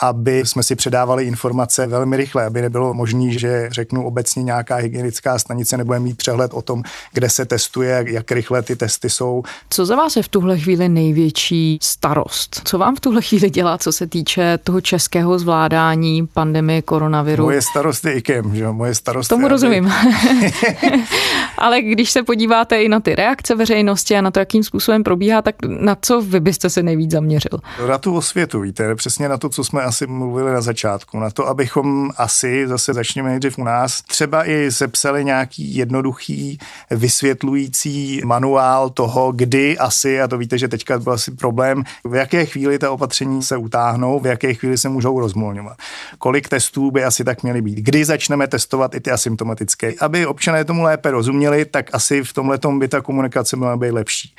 aby 0.00 0.38
jsme 0.38 0.62
si 0.62 0.76
předávali 0.76 1.24
informace 1.24 1.86
velmi 1.86 2.16
rychle, 2.16 2.46
aby 2.46 2.62
nebylo 2.62 2.94
možné, 2.94 3.30
že 3.30 3.68
řeknu 3.70 4.06
obecně 4.06 4.42
nějaká 4.42 4.76
hygienická 4.76 5.38
stanice 5.38 5.76
nebude 5.76 5.98
mít 5.98 6.16
přehled 6.16 6.54
o 6.54 6.62
tom, 6.62 6.82
kde 7.12 7.30
se 7.30 7.44
testuje, 7.44 8.04
jak 8.08 8.32
rychle 8.32 8.62
ty 8.62 8.76
testy 8.76 9.10
jsou. 9.10 9.42
Co 9.70 9.86
za 9.86 9.96
vás 9.96 10.16
je 10.16 10.22
v 10.22 10.28
tuhle 10.28 10.58
chvíli 10.58 10.88
největší 10.88 11.78
starost? 11.82 12.60
Co 12.64 12.78
vám 12.78 12.96
v 12.96 13.00
tuhle 13.00 13.22
chvíli 13.22 13.50
dělá, 13.50 13.78
co 13.78 13.92
se 13.92 14.06
týče 14.06 14.58
toho 14.64 14.80
českého 14.80 15.38
zvládání 15.38 16.26
pandemie 16.26 16.82
koronaviru? 16.82 17.44
Moje 17.44 17.62
starost 17.62 18.04
je 18.04 18.12
IKEM, 18.12 18.56
že 18.56 18.68
Moje 18.68 18.94
starost 18.94 19.28
Tomu 19.28 19.46
je, 19.46 19.48
rozumím. 19.48 19.92
Ale 21.58 21.82
když 21.82 22.10
se 22.10 22.22
podíváte 22.22 22.82
i 22.82 22.88
na 22.88 23.00
ty 23.00 23.14
reakce 23.14 23.54
veřejnosti 23.54 24.16
a 24.16 24.20
na 24.20 24.30
to, 24.30 24.38
jakým 24.38 24.64
způsobem 24.64 25.02
probíhá, 25.02 25.42
tak 25.42 25.54
na 25.66 25.96
co 26.00 26.20
vy 26.20 26.40
byste 26.40 26.70
se 26.70 26.82
nejvíc 26.82 27.10
zaměřil? 27.10 27.58
Na 27.88 27.98
tu 27.98 28.16
osvětu, 28.16 28.60
víte, 28.60 28.94
přesně 28.94 29.28
na 29.28 29.38
to, 29.38 29.48
co 29.48 29.64
jsme 29.64 29.83
asi 29.84 30.06
mluvili 30.06 30.52
na 30.52 30.60
začátku, 30.60 31.18
na 31.18 31.30
to, 31.30 31.48
abychom 31.48 32.10
asi, 32.16 32.68
zase 32.68 32.94
začněme 32.94 33.28
nejdřív 33.28 33.58
u 33.58 33.64
nás, 33.64 34.02
třeba 34.02 34.48
i 34.48 34.70
sepsali 34.70 35.24
nějaký 35.24 35.76
jednoduchý 35.76 36.58
vysvětlující 36.90 38.20
manuál 38.24 38.90
toho, 38.90 39.32
kdy 39.32 39.78
asi, 39.78 40.20
a 40.20 40.28
to 40.28 40.38
víte, 40.38 40.58
že 40.58 40.68
teďka 40.68 40.98
byl 40.98 41.12
asi 41.12 41.30
problém, 41.30 41.82
v 42.04 42.14
jaké 42.14 42.46
chvíli 42.46 42.78
ta 42.78 42.90
opatření 42.90 43.42
se 43.42 43.56
utáhnou, 43.56 44.20
v 44.20 44.26
jaké 44.26 44.54
chvíli 44.54 44.78
se 44.78 44.88
můžou 44.88 45.20
rozmolňovat. 45.20 45.76
Kolik 46.18 46.48
testů 46.48 46.90
by 46.90 47.04
asi 47.04 47.24
tak 47.24 47.42
měly 47.42 47.62
být, 47.62 47.78
kdy 47.78 48.04
začneme 48.04 48.46
testovat 48.48 48.94
i 48.94 49.00
ty 49.00 49.10
asymptomatické. 49.10 49.94
Aby 50.00 50.26
občané 50.26 50.64
tomu 50.64 50.82
lépe 50.82 51.10
rozuměli, 51.10 51.64
tak 51.64 51.90
asi 51.92 52.22
v 52.22 52.32
tomhle 52.32 52.58
by 52.78 52.88
ta 52.88 53.00
komunikace 53.00 53.56
měla 53.56 53.76
být 53.76 53.90
lepší. 53.90 54.34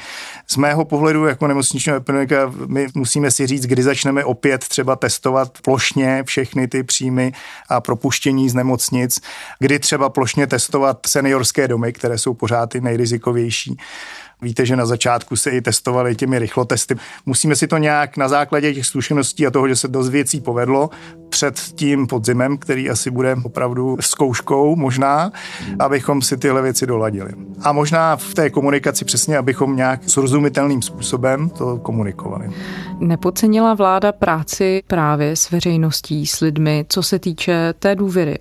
Z 0.47 0.57
mého 0.57 0.85
pohledu 0.85 1.25
jako 1.25 1.47
nemocničního 1.47 1.97
epidemika 1.97 2.53
my 2.67 2.87
musíme 2.95 3.31
si 3.31 3.47
říct, 3.47 3.65
kdy 3.65 3.83
začneme 3.83 4.25
opět 4.25 4.67
třeba 4.67 4.95
testovat 4.95 5.34
testovat 5.35 5.61
plošně 5.61 6.23
všechny 6.23 6.67
ty 6.67 6.83
příjmy 6.83 7.33
a 7.69 7.81
propuštění 7.81 8.49
z 8.49 8.53
nemocnic, 8.53 9.21
kdy 9.59 9.79
třeba 9.79 10.09
plošně 10.09 10.47
testovat 10.47 10.99
seniorské 11.07 11.67
domy, 11.67 11.93
které 11.93 12.17
jsou 12.17 12.33
pořád 12.33 12.69
ty 12.69 12.81
nejrizikovější. 12.81 13.77
Víte, 14.41 14.65
že 14.65 14.75
na 14.75 14.85
začátku 14.85 15.35
se 15.35 15.49
i 15.49 15.61
testovali 15.61 16.15
těmi 16.15 16.39
rychlotesty. 16.39 16.95
Musíme 17.25 17.55
si 17.55 17.67
to 17.67 17.77
nějak 17.77 18.17
na 18.17 18.27
základě 18.27 18.73
těch 18.73 18.85
zkušeností 18.85 19.47
a 19.47 19.51
toho, 19.51 19.67
že 19.67 19.75
se 19.75 19.87
dost 19.87 20.09
věcí 20.09 20.41
povedlo 20.41 20.89
před 21.29 21.59
tím 21.59 22.07
podzimem, 22.07 22.57
který 22.57 22.89
asi 22.89 23.11
bude 23.11 23.35
opravdu 23.43 23.97
zkouškou 23.99 24.75
možná, 24.75 25.31
abychom 25.79 26.21
si 26.21 26.37
tyhle 26.37 26.61
věci 26.61 26.87
doladili. 26.87 27.31
A 27.61 27.71
možná 27.71 28.15
v 28.15 28.33
té 28.33 28.49
komunikaci 28.49 29.05
přesně, 29.05 29.37
abychom 29.37 29.75
nějak 29.75 30.09
srozumitelným 30.09 30.81
způsobem 30.81 31.49
to 31.49 31.77
komunikovali. 31.77 32.49
Nepodcenila 32.99 33.73
vláda 33.73 34.11
práci 34.11 34.83
právě 34.87 35.35
s 35.35 35.51
veřejností, 35.51 36.27
s 36.27 36.39
lidmi, 36.39 36.85
co 36.89 37.03
se 37.03 37.19
týče 37.19 37.73
té 37.79 37.95
důvěry. 37.95 38.37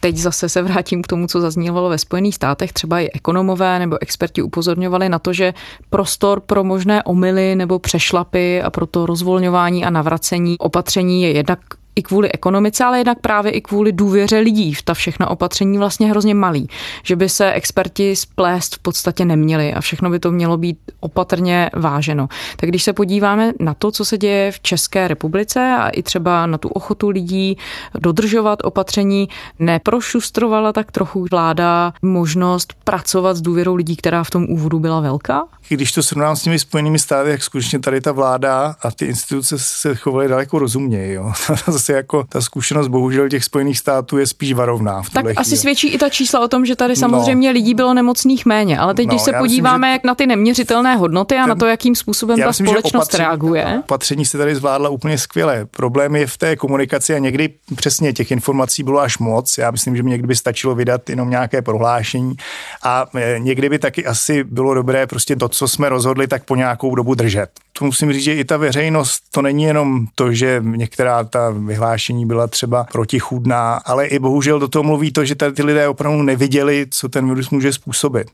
Teď 0.00 0.16
zase 0.16 0.48
se 0.48 0.62
vrátím 0.62 1.02
k 1.02 1.06
tomu, 1.06 1.26
co 1.26 1.40
zaznívalo 1.40 1.88
ve 1.88 1.98
Spojených 1.98 2.34
státech. 2.34 2.72
Třeba 2.72 3.00
i 3.00 3.10
ekonomové 3.10 3.78
nebo 3.78 4.02
experti 4.02 4.42
upozorňovali 4.42 5.08
na 5.08 5.18
to, 5.18 5.32
že 5.32 5.54
prostor 5.90 6.40
pro 6.40 6.64
možné 6.64 7.02
omily 7.02 7.56
nebo 7.56 7.78
přešlapy 7.78 8.62
a 8.62 8.70
pro 8.70 8.86
to 8.86 9.06
rozvolňování 9.06 9.84
a 9.84 9.90
navracení 9.90 10.58
opatření 10.58 11.22
je 11.22 11.32
jednak 11.32 11.58
i 11.96 12.02
kvůli 12.02 12.32
ekonomice, 12.32 12.84
ale 12.84 12.98
jednak 12.98 13.18
právě 13.20 13.52
i 13.52 13.60
kvůli 13.60 13.92
důvěře 13.92 14.38
lidí 14.38 14.74
v 14.74 14.82
ta 14.82 14.94
všechna 14.94 15.30
opatření 15.30 15.78
vlastně 15.78 16.10
hrozně 16.10 16.34
malý. 16.34 16.68
Že 17.02 17.16
by 17.16 17.28
se 17.28 17.52
experti 17.52 18.16
splést 18.16 18.74
v 18.74 18.78
podstatě 18.78 19.24
neměli 19.24 19.74
a 19.74 19.80
všechno 19.80 20.10
by 20.10 20.18
to 20.18 20.32
mělo 20.32 20.56
být 20.56 20.78
opatrně 21.00 21.70
váženo. 21.76 22.28
Tak 22.56 22.68
když 22.68 22.82
se 22.82 22.92
podíváme 22.92 23.52
na 23.60 23.74
to, 23.74 23.90
co 23.90 24.04
se 24.04 24.18
děje 24.18 24.52
v 24.52 24.60
České 24.60 25.08
republice 25.08 25.76
a 25.78 25.88
i 25.88 26.02
třeba 26.02 26.46
na 26.46 26.58
tu 26.58 26.68
ochotu 26.68 27.08
lidí 27.08 27.56
dodržovat 27.98 28.58
opatření, 28.64 29.28
neprošustrovala 29.58 30.72
tak 30.72 30.92
trochu 30.92 31.26
vláda 31.30 31.92
možnost 32.02 32.74
pracovat 32.84 33.36
s 33.36 33.40
důvěrou 33.40 33.74
lidí, 33.74 33.96
která 33.96 34.24
v 34.24 34.30
tom 34.30 34.46
úvodu 34.50 34.78
byla 34.78 35.00
velká? 35.00 35.44
Když 35.68 35.92
to 35.92 36.02
srovnám 36.02 36.36
s 36.36 36.42
těmi 36.42 36.58
spojenými 36.58 36.98
státy, 36.98 37.30
jak 37.30 37.42
skutečně 37.42 37.78
tady 37.78 38.00
ta 38.00 38.12
vláda 38.12 38.76
a 38.82 38.90
ty 38.90 39.04
instituce 39.04 39.58
se 39.58 39.94
chovaly 39.94 40.28
daleko 40.28 40.58
rozumněji. 40.58 41.14
Jo. 41.14 41.32
zase 41.80 41.92
jako 41.92 42.24
ta 42.28 42.40
zkušenost 42.40 42.88
bohužel 42.88 43.28
těch 43.28 43.44
Spojených 43.44 43.78
států 43.78 44.18
je 44.18 44.26
spíš 44.26 44.52
varovná. 44.52 45.02
V 45.02 45.10
tak 45.10 45.24
chvíli. 45.24 45.36
asi 45.36 45.56
svědčí 45.56 45.88
i 45.88 45.98
ta 45.98 46.08
čísla 46.08 46.40
o 46.40 46.48
tom, 46.48 46.66
že 46.66 46.76
tady 46.76 46.96
samozřejmě 46.96 47.48
no. 47.48 47.52
lidí 47.52 47.74
bylo 47.74 47.94
nemocných 47.94 48.46
méně, 48.46 48.78
ale 48.78 48.94
teď, 48.94 49.06
no, 49.06 49.10
když 49.10 49.22
se 49.22 49.32
podíváme 49.32 49.92
myslím, 49.92 50.08
na 50.08 50.14
ty 50.14 50.26
neměřitelné 50.26 50.96
hodnoty 50.96 51.34
a 51.34 51.42
ten, 51.42 51.48
na 51.48 51.54
to, 51.54 51.66
jakým 51.66 51.94
způsobem 51.94 52.38
ta 52.40 52.46
myslím, 52.46 52.66
společnost 52.66 52.94
opatření, 52.94 53.26
reaguje. 53.26 53.78
Opatření 53.80 54.24
se 54.24 54.38
tady 54.38 54.54
zvládla 54.54 54.88
úplně 54.88 55.18
skvěle. 55.18 55.66
Problém 55.70 56.16
je 56.16 56.26
v 56.26 56.38
té 56.38 56.56
komunikaci 56.56 57.14
a 57.14 57.18
někdy 57.18 57.54
přesně 57.76 58.12
těch 58.12 58.30
informací 58.30 58.82
bylo 58.82 59.00
až 59.00 59.18
moc. 59.18 59.58
Já 59.58 59.70
myslím, 59.70 59.96
že 59.96 60.02
mi 60.02 60.10
někdy 60.10 60.26
by 60.26 60.36
stačilo 60.36 60.74
vydat 60.74 61.10
jenom 61.10 61.30
nějaké 61.30 61.62
prohlášení 61.62 62.34
a 62.82 63.06
e, 63.14 63.38
někdy 63.38 63.68
by 63.68 63.78
taky 63.78 64.06
asi 64.06 64.44
bylo 64.44 64.74
dobré 64.74 65.06
prostě 65.06 65.36
to, 65.36 65.48
co 65.48 65.68
jsme 65.68 65.88
rozhodli, 65.88 66.26
tak 66.26 66.44
po 66.44 66.56
nějakou 66.56 66.94
dobu 66.94 67.14
držet. 67.14 67.50
To 67.80 67.86
musím 67.86 68.12
říct, 68.12 68.24
že 68.24 68.34
i 68.34 68.44
ta 68.44 68.56
veřejnost, 68.56 69.22
to 69.30 69.42
není 69.42 69.62
jenom 69.62 70.06
to, 70.14 70.32
že 70.32 70.62
některá 70.64 71.24
ta 71.24 71.50
vyhlášení 71.50 72.26
byla 72.26 72.46
třeba 72.46 72.84
protichůdná, 72.92 73.74
ale 73.74 74.06
i 74.06 74.18
bohužel 74.18 74.58
do 74.58 74.68
toho 74.68 74.82
mluví 74.82 75.12
to, 75.12 75.24
že 75.24 75.34
tady 75.34 75.52
ty 75.52 75.62
lidé 75.62 75.88
opravdu 75.88 76.22
neviděli, 76.22 76.86
co 76.90 77.08
ten 77.08 77.28
virus 77.28 77.50
může 77.50 77.72
způsobit. 77.72 78.30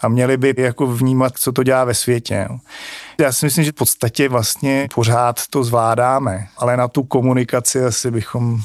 A 0.00 0.08
měli 0.08 0.36
by 0.36 0.54
jako 0.58 0.86
vnímat, 0.86 1.32
co 1.38 1.52
to 1.52 1.62
dělá 1.62 1.84
ve 1.84 1.94
světě. 1.94 2.48
Já 3.20 3.32
si 3.32 3.46
myslím, 3.46 3.64
že 3.64 3.70
v 3.70 3.74
podstatě 3.74 4.28
vlastně 4.28 4.88
pořád 4.94 5.40
to 5.50 5.64
zvládáme, 5.64 6.46
ale 6.56 6.76
na 6.76 6.88
tu 6.88 7.02
komunikaci 7.02 7.84
asi 7.84 8.10
bychom 8.10 8.60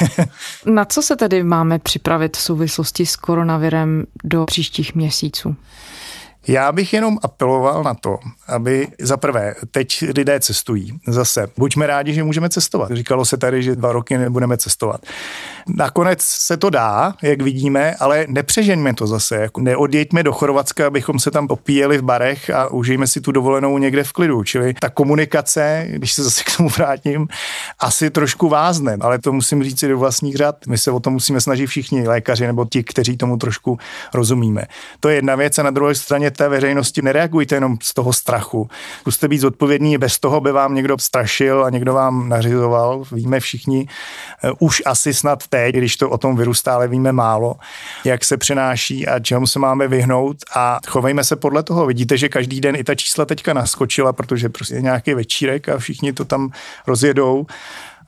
Na 0.66 0.84
co 0.84 1.02
se 1.02 1.16
tedy 1.16 1.42
máme 1.42 1.78
připravit 1.78 2.36
v 2.36 2.40
souvislosti 2.40 3.06
s 3.06 3.16
koronavirem 3.16 4.04
do 4.24 4.44
příštích 4.44 4.94
měsíců? 4.94 5.56
Já 6.46 6.72
bych 6.72 6.92
jenom 6.92 7.18
apeloval 7.22 7.82
na 7.82 7.94
to, 7.94 8.18
aby 8.48 8.88
za 9.00 9.16
prvé, 9.16 9.54
teď 9.70 10.04
lidé 10.16 10.40
cestují. 10.40 10.98
Zase, 11.06 11.46
buďme 11.56 11.86
rádi, 11.86 12.14
že 12.14 12.24
můžeme 12.24 12.48
cestovat. 12.48 12.90
Říkalo 12.92 13.24
se 13.24 13.36
tady, 13.36 13.62
že 13.62 13.76
dva 13.76 13.92
roky 13.92 14.18
nebudeme 14.18 14.56
cestovat. 14.56 15.00
Nakonec 15.68 16.22
se 16.22 16.56
to 16.56 16.70
dá, 16.70 17.14
jak 17.22 17.42
vidíme, 17.42 17.94
ale 17.94 18.26
nepřeženme 18.28 18.94
to 18.94 19.06
zase. 19.06 19.36
Jako 19.36 19.60
neodjeďme 19.60 20.22
do 20.22 20.32
Chorvatska, 20.32 20.86
abychom 20.86 21.18
se 21.18 21.30
tam 21.30 21.46
opíjeli 21.50 21.98
v 21.98 22.02
barech 22.02 22.50
a 22.50 22.68
užijeme 22.68 23.06
si 23.06 23.20
tu 23.20 23.32
dovolenou 23.32 23.78
někde 23.78 24.04
v 24.04 24.12
klidu. 24.12 24.44
Čili 24.44 24.74
ta 24.74 24.88
komunikace, 24.88 25.86
když 25.90 26.12
se 26.12 26.22
zase 26.22 26.42
k 26.44 26.56
tomu 26.56 26.68
vrátím, 26.68 27.28
asi 27.78 28.10
trošku 28.10 28.48
vázne, 28.48 28.96
ale 29.00 29.18
to 29.18 29.32
musím 29.32 29.64
říct 29.64 29.80
si 29.80 29.88
do 29.88 29.98
vlastních 29.98 30.36
řad. 30.36 30.56
My 30.66 30.78
se 30.78 30.90
o 30.90 31.00
to 31.00 31.10
musíme 31.10 31.40
snažit 31.40 31.66
všichni 31.66 32.08
lékaři 32.08 32.46
nebo 32.46 32.64
ti, 32.64 32.84
kteří 32.84 33.16
tomu 33.16 33.36
trošku 33.36 33.78
rozumíme. 34.14 34.64
To 35.00 35.08
je 35.08 35.14
jedna 35.14 35.34
věc 35.34 35.58
a 35.58 35.62
na 35.62 35.70
druhé 35.70 35.94
straně 35.94 36.30
té 36.36 36.48
veřejnosti 36.48 37.02
nereagujte 37.02 37.54
jenom 37.54 37.76
z 37.82 37.94
toho 37.94 38.12
strachu. 38.12 38.68
Zkuste 39.00 39.28
být 39.28 39.38
zodpovědní, 39.38 39.98
bez 39.98 40.18
toho 40.18 40.40
by 40.40 40.52
vám 40.52 40.74
někdo 40.74 40.98
strašil 40.98 41.64
a 41.64 41.70
někdo 41.70 41.94
vám 41.94 42.28
nařizoval. 42.28 43.04
Víme 43.12 43.40
všichni, 43.40 43.88
eh, 44.44 44.52
už 44.58 44.82
asi 44.86 45.14
snad 45.14 45.46
teď, 45.46 45.74
když 45.74 45.96
to 45.96 46.10
o 46.10 46.18
tom 46.18 46.36
viru 46.36 46.54
stále 46.54 46.88
víme 46.88 47.12
málo, 47.12 47.54
jak 48.04 48.24
se 48.24 48.36
přenáší 48.36 49.08
a 49.08 49.18
čemu 49.18 49.46
se 49.46 49.58
máme 49.58 49.88
vyhnout 49.88 50.36
a 50.54 50.78
chovejme 50.86 51.24
se 51.24 51.36
podle 51.36 51.62
toho. 51.62 51.86
Vidíte, 51.86 52.16
že 52.16 52.28
každý 52.28 52.60
den 52.60 52.76
i 52.76 52.84
ta 52.84 52.94
čísla 52.94 53.24
teďka 53.24 53.52
naskočila, 53.52 54.12
protože 54.12 54.48
prostě 54.48 54.74
nějaký 54.80 55.14
večírek 55.14 55.68
a 55.68 55.78
všichni 55.78 56.12
to 56.12 56.24
tam 56.24 56.50
rozjedou 56.86 57.46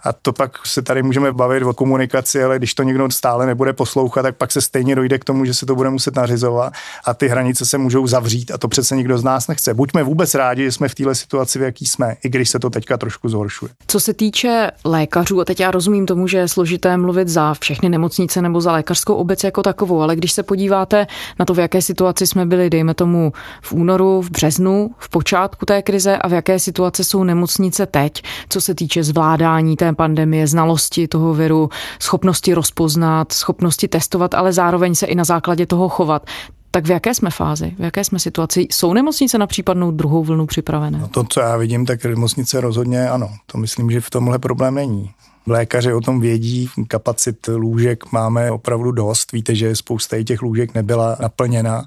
a 0.06 0.12
to 0.12 0.32
pak 0.32 0.66
se 0.66 0.82
tady 0.82 1.02
můžeme 1.02 1.32
bavit 1.32 1.62
o 1.62 1.74
komunikaci, 1.74 2.44
ale 2.44 2.58
když 2.58 2.74
to 2.74 2.82
někdo 2.82 3.10
stále 3.10 3.46
nebude 3.46 3.72
poslouchat, 3.72 4.22
tak 4.22 4.36
pak 4.36 4.52
se 4.52 4.60
stejně 4.60 4.94
dojde 4.94 5.18
k 5.18 5.24
tomu, 5.24 5.44
že 5.44 5.54
se 5.54 5.66
to 5.66 5.74
bude 5.74 5.90
muset 5.90 6.16
nařizovat 6.16 6.72
a 7.04 7.14
ty 7.14 7.28
hranice 7.28 7.66
se 7.66 7.78
můžou 7.78 8.06
zavřít 8.06 8.50
a 8.50 8.58
to 8.58 8.68
přece 8.68 8.96
nikdo 8.96 9.18
z 9.18 9.24
nás 9.24 9.48
nechce. 9.48 9.74
Buďme 9.74 10.02
vůbec 10.02 10.34
rádi, 10.34 10.64
že 10.64 10.72
jsme 10.72 10.88
v 10.88 10.94
této 10.94 11.14
situaci, 11.14 11.58
v 11.58 11.62
jaký 11.62 11.86
jsme, 11.86 12.16
i 12.24 12.28
když 12.28 12.50
se 12.50 12.58
to 12.58 12.70
teďka 12.70 12.96
trošku 12.96 13.28
zhoršuje. 13.28 13.72
Co 13.86 14.00
se 14.00 14.14
týče 14.14 14.70
lékařů, 14.84 15.40
a 15.40 15.44
teď 15.44 15.60
já 15.60 15.70
rozumím 15.70 16.06
tomu, 16.06 16.28
že 16.28 16.38
je 16.38 16.48
složité 16.48 16.96
mluvit 16.96 17.28
za 17.28 17.54
všechny 17.54 17.88
nemocnice 17.88 18.42
nebo 18.42 18.60
za 18.60 18.72
lékařskou 18.72 19.14
obec 19.14 19.44
jako 19.44 19.62
takovou, 19.62 20.00
ale 20.00 20.16
když 20.16 20.32
se 20.32 20.42
podíváte 20.42 21.06
na 21.38 21.44
to, 21.44 21.54
v 21.54 21.58
jaké 21.58 21.82
situaci 21.82 22.26
jsme 22.26 22.46
byli, 22.46 22.70
dejme 22.70 22.94
tomu 22.94 23.32
v 23.62 23.72
únoru, 23.72 24.22
v 24.22 24.30
březnu, 24.30 24.90
v 24.98 25.08
počátku 25.08 25.66
té 25.66 25.82
krize 25.82 26.16
a 26.16 26.28
v 26.28 26.32
jaké 26.32 26.58
situaci 26.58 27.04
jsou 27.04 27.24
nemocnice 27.24 27.86
teď, 27.86 28.22
co 28.48 28.60
se 28.60 28.74
týče 28.74 29.04
zvládání 29.04 29.76
té 29.76 29.92
pandemie, 29.96 30.46
znalosti 30.46 31.08
toho 31.08 31.34
viru, 31.34 31.70
schopnosti 32.00 32.54
rozpoznat, 32.54 33.32
schopnosti 33.32 33.88
testovat, 33.88 34.34
ale 34.34 34.52
zároveň 34.52 34.94
se 34.94 35.06
i 35.06 35.14
na 35.14 35.24
základě 35.24 35.66
toho 35.66 35.88
chovat. 35.88 36.26
Tak 36.70 36.86
v 36.86 36.90
jaké 36.90 37.14
jsme 37.14 37.30
fázi, 37.30 37.74
v 37.78 37.82
jaké 37.82 38.04
jsme 38.04 38.18
situaci? 38.18 38.68
Jsou 38.72 38.92
nemocnice 38.92 39.38
na 39.38 39.46
případnou 39.46 39.90
druhou 39.90 40.24
vlnu 40.24 40.46
připravené? 40.46 40.98
No 40.98 41.08
to, 41.08 41.24
co 41.24 41.40
já 41.40 41.56
vidím, 41.56 41.86
tak 41.86 42.04
nemocnice 42.04 42.60
rozhodně 42.60 43.10
ano. 43.10 43.30
To 43.46 43.58
myslím, 43.58 43.90
že 43.90 44.00
v 44.00 44.10
tomhle 44.10 44.38
problém 44.38 44.74
není. 44.74 45.10
Lékaři 45.46 45.92
o 45.92 46.00
tom 46.00 46.20
vědí, 46.20 46.68
kapacit 46.88 47.48
lůžek 47.48 48.12
máme 48.12 48.50
opravdu 48.50 48.92
dost. 48.92 49.32
Víte, 49.32 49.54
že 49.54 49.76
spousta 49.76 50.22
těch 50.22 50.42
lůžek 50.42 50.74
nebyla 50.74 51.16
naplněna. 51.20 51.84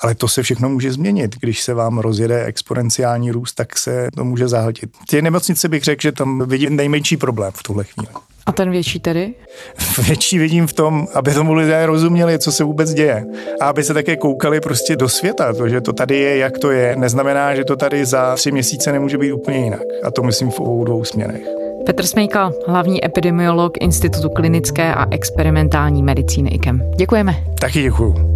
Ale 0.00 0.14
to 0.14 0.28
se 0.28 0.42
všechno 0.42 0.68
může 0.68 0.92
změnit. 0.92 1.36
Když 1.40 1.62
se 1.62 1.74
vám 1.74 1.98
rozjede 1.98 2.44
exponenciální 2.44 3.30
růst, 3.30 3.54
tak 3.54 3.78
se 3.78 4.08
to 4.16 4.24
může 4.24 4.48
zahltit. 4.48 4.90
Ty 5.08 5.22
nemocnice 5.22 5.68
bych 5.68 5.84
řekl, 5.84 6.02
že 6.02 6.12
tam 6.12 6.48
vidím 6.48 6.76
nejmenší 6.76 7.16
problém 7.16 7.52
v 7.54 7.62
tuhle 7.62 7.84
chvíli. 7.84 8.08
A 8.46 8.52
ten 8.52 8.70
větší 8.70 9.00
tedy? 9.00 9.34
Větší 10.06 10.38
vidím 10.38 10.66
v 10.66 10.72
tom, 10.72 11.06
aby 11.14 11.34
tomu 11.34 11.54
lidé 11.54 11.86
rozuměli, 11.86 12.38
co 12.38 12.52
se 12.52 12.64
vůbec 12.64 12.94
děje. 12.94 13.24
A 13.60 13.66
aby 13.66 13.84
se 13.84 13.94
také 13.94 14.16
koukali 14.16 14.60
prostě 14.60 14.96
do 14.96 15.08
světa. 15.08 15.52
To, 15.52 15.68
že 15.68 15.80
to 15.80 15.92
tady 15.92 16.18
je, 16.18 16.36
jak 16.36 16.58
to 16.58 16.70
je, 16.70 16.96
neznamená, 16.96 17.54
že 17.54 17.64
to 17.64 17.76
tady 17.76 18.04
za 18.04 18.34
tři 18.36 18.52
měsíce 18.52 18.92
nemůže 18.92 19.18
být 19.18 19.32
úplně 19.32 19.58
jinak. 19.58 19.82
A 20.04 20.10
to 20.10 20.22
myslím 20.22 20.50
v 20.50 20.60
obou 20.60 20.84
dvou 20.84 21.04
směrech. 21.04 21.42
Petr 21.86 22.06
Smejka, 22.06 22.52
hlavní 22.66 23.04
epidemiolog 23.04 23.72
Institutu 23.80 24.28
klinické 24.28 24.94
a 24.94 25.06
experimentální 25.10 26.02
medicíny 26.02 26.50
IKEM. 26.50 26.82
Děkujeme. 26.96 27.44
Taky 27.60 27.82
děkuju. 27.82 28.33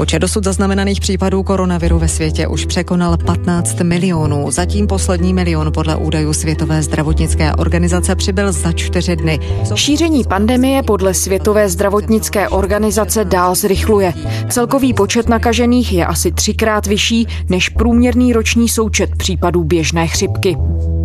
Počet 0.00 0.18
dosud 0.18 0.44
zaznamenaných 0.44 1.00
případů 1.00 1.42
koronaviru 1.42 1.98
ve 1.98 2.08
světě 2.08 2.46
už 2.46 2.66
překonal 2.66 3.16
15 3.16 3.80
milionů. 3.80 4.50
Zatím 4.50 4.86
poslední 4.86 5.34
milion 5.34 5.72
podle 5.72 5.96
údajů 5.96 6.32
Světové 6.32 6.82
zdravotnické 6.82 7.52
organizace 7.52 8.16
přibyl 8.16 8.52
za 8.52 8.72
čtyři 8.72 9.16
dny. 9.16 9.38
Šíření 9.74 10.24
pandemie 10.24 10.82
podle 10.82 11.14
Světové 11.14 11.68
zdravotnické 11.68 12.48
organizace 12.48 13.24
dál 13.24 13.54
zrychluje. 13.54 14.12
Celkový 14.50 14.94
počet 14.94 15.28
nakažených 15.28 15.92
je 15.92 16.06
asi 16.06 16.32
třikrát 16.32 16.86
vyšší 16.86 17.26
než 17.48 17.68
průměrný 17.68 18.32
roční 18.32 18.68
součet 18.68 19.10
případů 19.16 19.64
běžné 19.64 20.06
chřipky. 20.06 20.56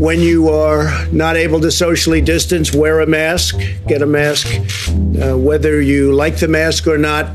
When 0.08 0.22
you 0.22 0.54
are 0.54 0.92
not 1.12 1.36
able 1.46 1.60
to 1.60 1.72
socially 1.72 2.22
distance, 2.22 2.78
wear 2.78 3.02
a 3.02 3.06
mask, 3.06 3.56
get 3.86 4.02
a 4.02 4.06
mask. 4.06 4.48
Uh, 4.48 5.50
whether 5.50 5.74
you 5.82 6.22
like 6.22 6.48
the 6.48 6.48
mask 6.48 6.88
or 6.88 6.98
not, 6.98 7.26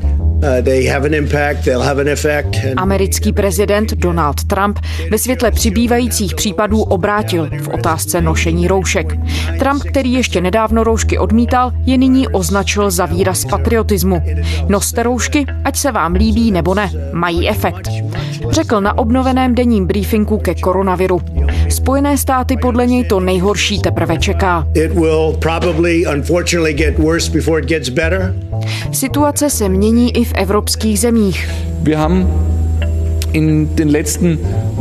Americký 2.77 3.33
prezident 3.33 3.93
Donald 3.93 4.43
Trump 4.43 4.79
ve 5.11 5.17
světle 5.17 5.51
přibývajících 5.51 6.35
případů 6.35 6.81
obrátil 6.81 7.49
v 7.61 7.67
otázce 7.67 8.21
nošení 8.21 8.67
roušek. 8.67 9.17
Trump, 9.59 9.83
který 9.83 10.13
ještě 10.13 10.41
nedávno 10.41 10.83
roušky 10.83 11.17
odmítal, 11.17 11.71
je 11.85 11.97
nyní 11.97 12.27
označil 12.27 12.91
za 12.91 13.05
výraz 13.05 13.45
patriotismu. 13.45 14.23
Noste 14.67 15.03
roušky, 15.03 15.45
ať 15.63 15.75
se 15.75 15.91
vám 15.91 16.13
líbí 16.13 16.51
nebo 16.51 16.75
ne, 16.75 16.91
mají 17.11 17.49
efekt. 17.49 17.89
Řekl 18.49 18.81
na 18.81 18.97
obnoveném 18.97 19.55
denním 19.55 19.87
briefingu 19.87 20.37
ke 20.37 20.55
koronaviru. 20.55 21.21
Spojené 21.71 22.17
státy 22.17 22.57
podle 22.61 22.87
něj 22.87 23.03
to 23.03 23.19
nejhorší 23.19 23.79
teprve 23.79 24.17
čeká. 24.17 24.67
Situace 28.91 29.49
se 29.49 29.69
mění 29.69 30.17
i 30.17 30.25
v 30.25 30.33
evropských 30.35 30.99
zemích. 30.99 31.49
Wir 31.81 31.97
haben 31.97 32.27
in 33.33 33.75
den 33.75 33.89
letzten 33.89 34.37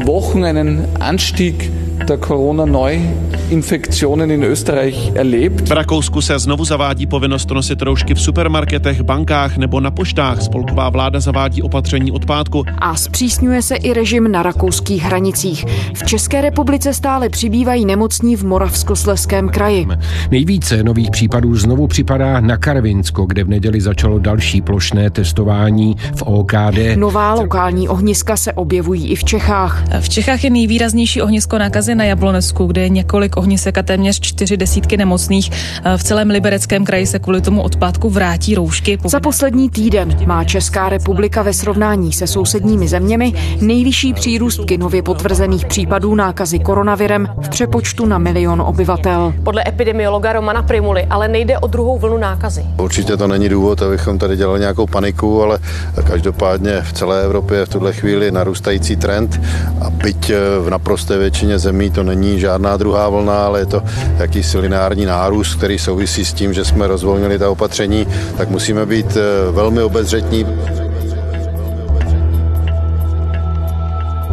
Wochen 0.07 0.45
einen 0.45 0.91
Anstieg 1.01 1.71
der 2.09 2.19
Corona-Neuinfektionen 2.19 4.31
in 4.31 4.45
Österreich 4.45 5.13
erlebt. 5.15 5.69
V 5.69 5.73
Rakousku 5.73 6.21
se 6.21 6.39
znovu 6.39 6.65
zavádí 6.65 7.07
povinnost 7.07 7.51
nosit 7.51 7.83
roušky 7.83 8.15
v 8.15 8.21
supermarketech, 8.21 9.03
bankách 9.03 9.57
nebo 9.57 9.81
na 9.81 9.91
poštách. 9.91 10.43
Spolková 10.43 10.91
vláda 10.91 11.21
zavádí 11.21 11.63
opatření 11.63 12.13
od 12.13 12.27
pátku. 12.27 12.65
A 12.79 12.97
zpřísňuje 12.97 13.63
se 13.63 13.77
i 13.77 13.93
režim 13.93 14.33
na 14.33 14.43
rakouských 14.43 15.03
hranicích. 15.03 15.65
V 15.95 16.07
České 16.07 16.41
republice 16.41 16.95
stále 16.95 17.29
přibývají 17.29 17.85
nemocní 17.85 18.37
v 18.37 18.45
Moravskosleském 18.45 19.49
kraji. 19.49 19.87
Nejvíce 20.31 20.83
nových 20.83 21.11
případů 21.11 21.57
znovu 21.57 21.87
připadá 21.87 22.41
na 22.41 22.57
Karvinsko, 22.57 23.27
kde 23.27 23.45
v 23.45 23.49
neděli 23.49 23.81
začalo 23.81 24.19
další 24.19 24.63
plošné 24.63 25.11
testování 25.11 25.97
v 26.15 26.23
OKD. 26.23 26.79
Nová 26.97 27.35
lokální 27.35 27.89
ohniska 27.89 28.37
se 28.37 28.53
objevují 28.53 29.09
i 29.09 29.15
v 29.15 29.25
Čechách. 29.25 29.85
V 30.01 30.09
Čechách 30.09 30.45
je 30.45 30.51
nejvýraznější 30.51 31.23
ohnisko 31.23 31.59
nákazy 31.59 31.90
nákazy 31.91 31.95
na 31.95 32.05
Jablonesku, 32.05 32.67
kde 32.67 32.83
je 32.83 32.89
několik 32.89 33.37
ohnisek 33.37 33.79
a 33.79 33.83
téměř 33.83 34.21
čtyři 34.21 34.57
desítky 34.57 34.97
nemocných. 34.97 35.51
V 35.97 36.03
celém 36.03 36.31
libereckém 36.31 36.85
kraji 36.85 37.07
se 37.07 37.19
kvůli 37.19 37.41
tomu 37.41 37.63
odpadku 37.63 38.11
vrátí 38.11 38.55
roušky. 38.55 38.99
Za 39.05 39.21
poslední 39.21 39.71
týden 39.71 40.17
má 40.27 40.45
Česká 40.45 40.89
republika 40.89 41.43
ve 41.43 41.53
srovnání 41.53 42.13
se 42.13 42.27
sousedními 42.27 42.89
zeměmi 42.89 43.33
nejvyšší 43.61 44.15
přírůstky 44.15 44.79
nově 44.79 45.03
potvrzených 45.03 45.67
případů 45.67 46.15
nákazy 46.15 46.59
koronavirem 46.59 47.29
v 47.43 47.49
přepočtu 47.49 48.07
na 48.07 48.19
milion 48.19 48.61
obyvatel. 48.61 49.35
Podle 49.43 49.63
epidemiologa 49.67 50.33
Romana 50.33 50.63
Primuly 50.63 51.07
ale 51.11 51.29
nejde 51.29 51.59
o 51.59 51.67
druhou 51.67 51.99
vlnu 51.99 52.19
nákazy. 52.19 52.65
Určitě 52.79 53.17
to 53.17 53.27
není 53.27 53.49
důvod, 53.49 53.83
abychom 53.83 54.19
tady 54.19 54.37
dělali 54.37 54.61
nějakou 54.61 54.87
paniku, 54.87 55.43
ale 55.43 55.59
každopádně 56.07 56.83
v 56.83 56.93
celé 56.93 57.25
Evropě 57.25 57.59
je 57.59 57.67
v 57.67 57.69
tuhle 57.69 57.93
chvíli 57.93 58.31
narůstající 58.31 58.97
trend 58.97 59.41
a 59.81 59.91
byť 59.91 60.33
v 60.61 60.71
naprosté 60.71 61.19
většině 61.19 61.59
zemí 61.59 61.80
to 61.89 62.03
není 62.03 62.41
žádná 62.41 62.77
druhá 62.77 63.09
vlna, 63.09 63.45
ale 63.45 63.59
je 63.59 63.67
to 63.67 63.83
jakýsi 64.17 64.59
lineární 64.59 65.07
nárůst, 65.07 65.55
který 65.55 65.79
souvisí 65.79 66.25
s 66.25 66.33
tím, 66.33 66.53
že 66.53 66.65
jsme 66.65 66.87
rozvolnili 66.87 67.39
ta 67.39 67.51
opatření, 67.51 68.07
tak 68.37 68.51
musíme 68.51 68.87
být 68.87 69.17
eh, 69.17 69.53
velmi 69.53 69.83
obezřetní. 69.83 70.47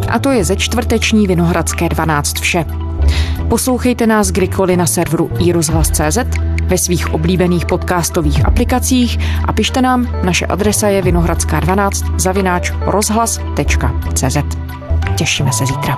A 0.08 0.18
to 0.18 0.30
je 0.30 0.44
ze 0.44 0.56
čtvrteční 0.56 1.26
Vinohradské 1.26 1.88
12 1.88 2.40
vše. 2.40 2.64
Poslouchejte 3.48 4.06
nás 4.06 4.30
kdykoliv 4.30 4.78
na 4.78 4.86
serveru 4.86 5.30
iRozhlas.cz, 5.38 6.18
ve 6.68 6.78
svých 6.78 7.14
oblíbených 7.14 7.66
podcastových 7.66 8.46
aplikacích 8.46 9.18
a 9.44 9.52
pište 9.52 9.82
nám, 9.82 10.20
naše 10.24 10.46
adresa 10.46 10.88
je 10.88 11.02
vinohradská12 11.02 12.20
zavináč 12.20 12.72
rozhlas.cz. 12.80 14.36
Těšíme 15.16 15.52
se 15.52 15.66
zítra. 15.66 15.96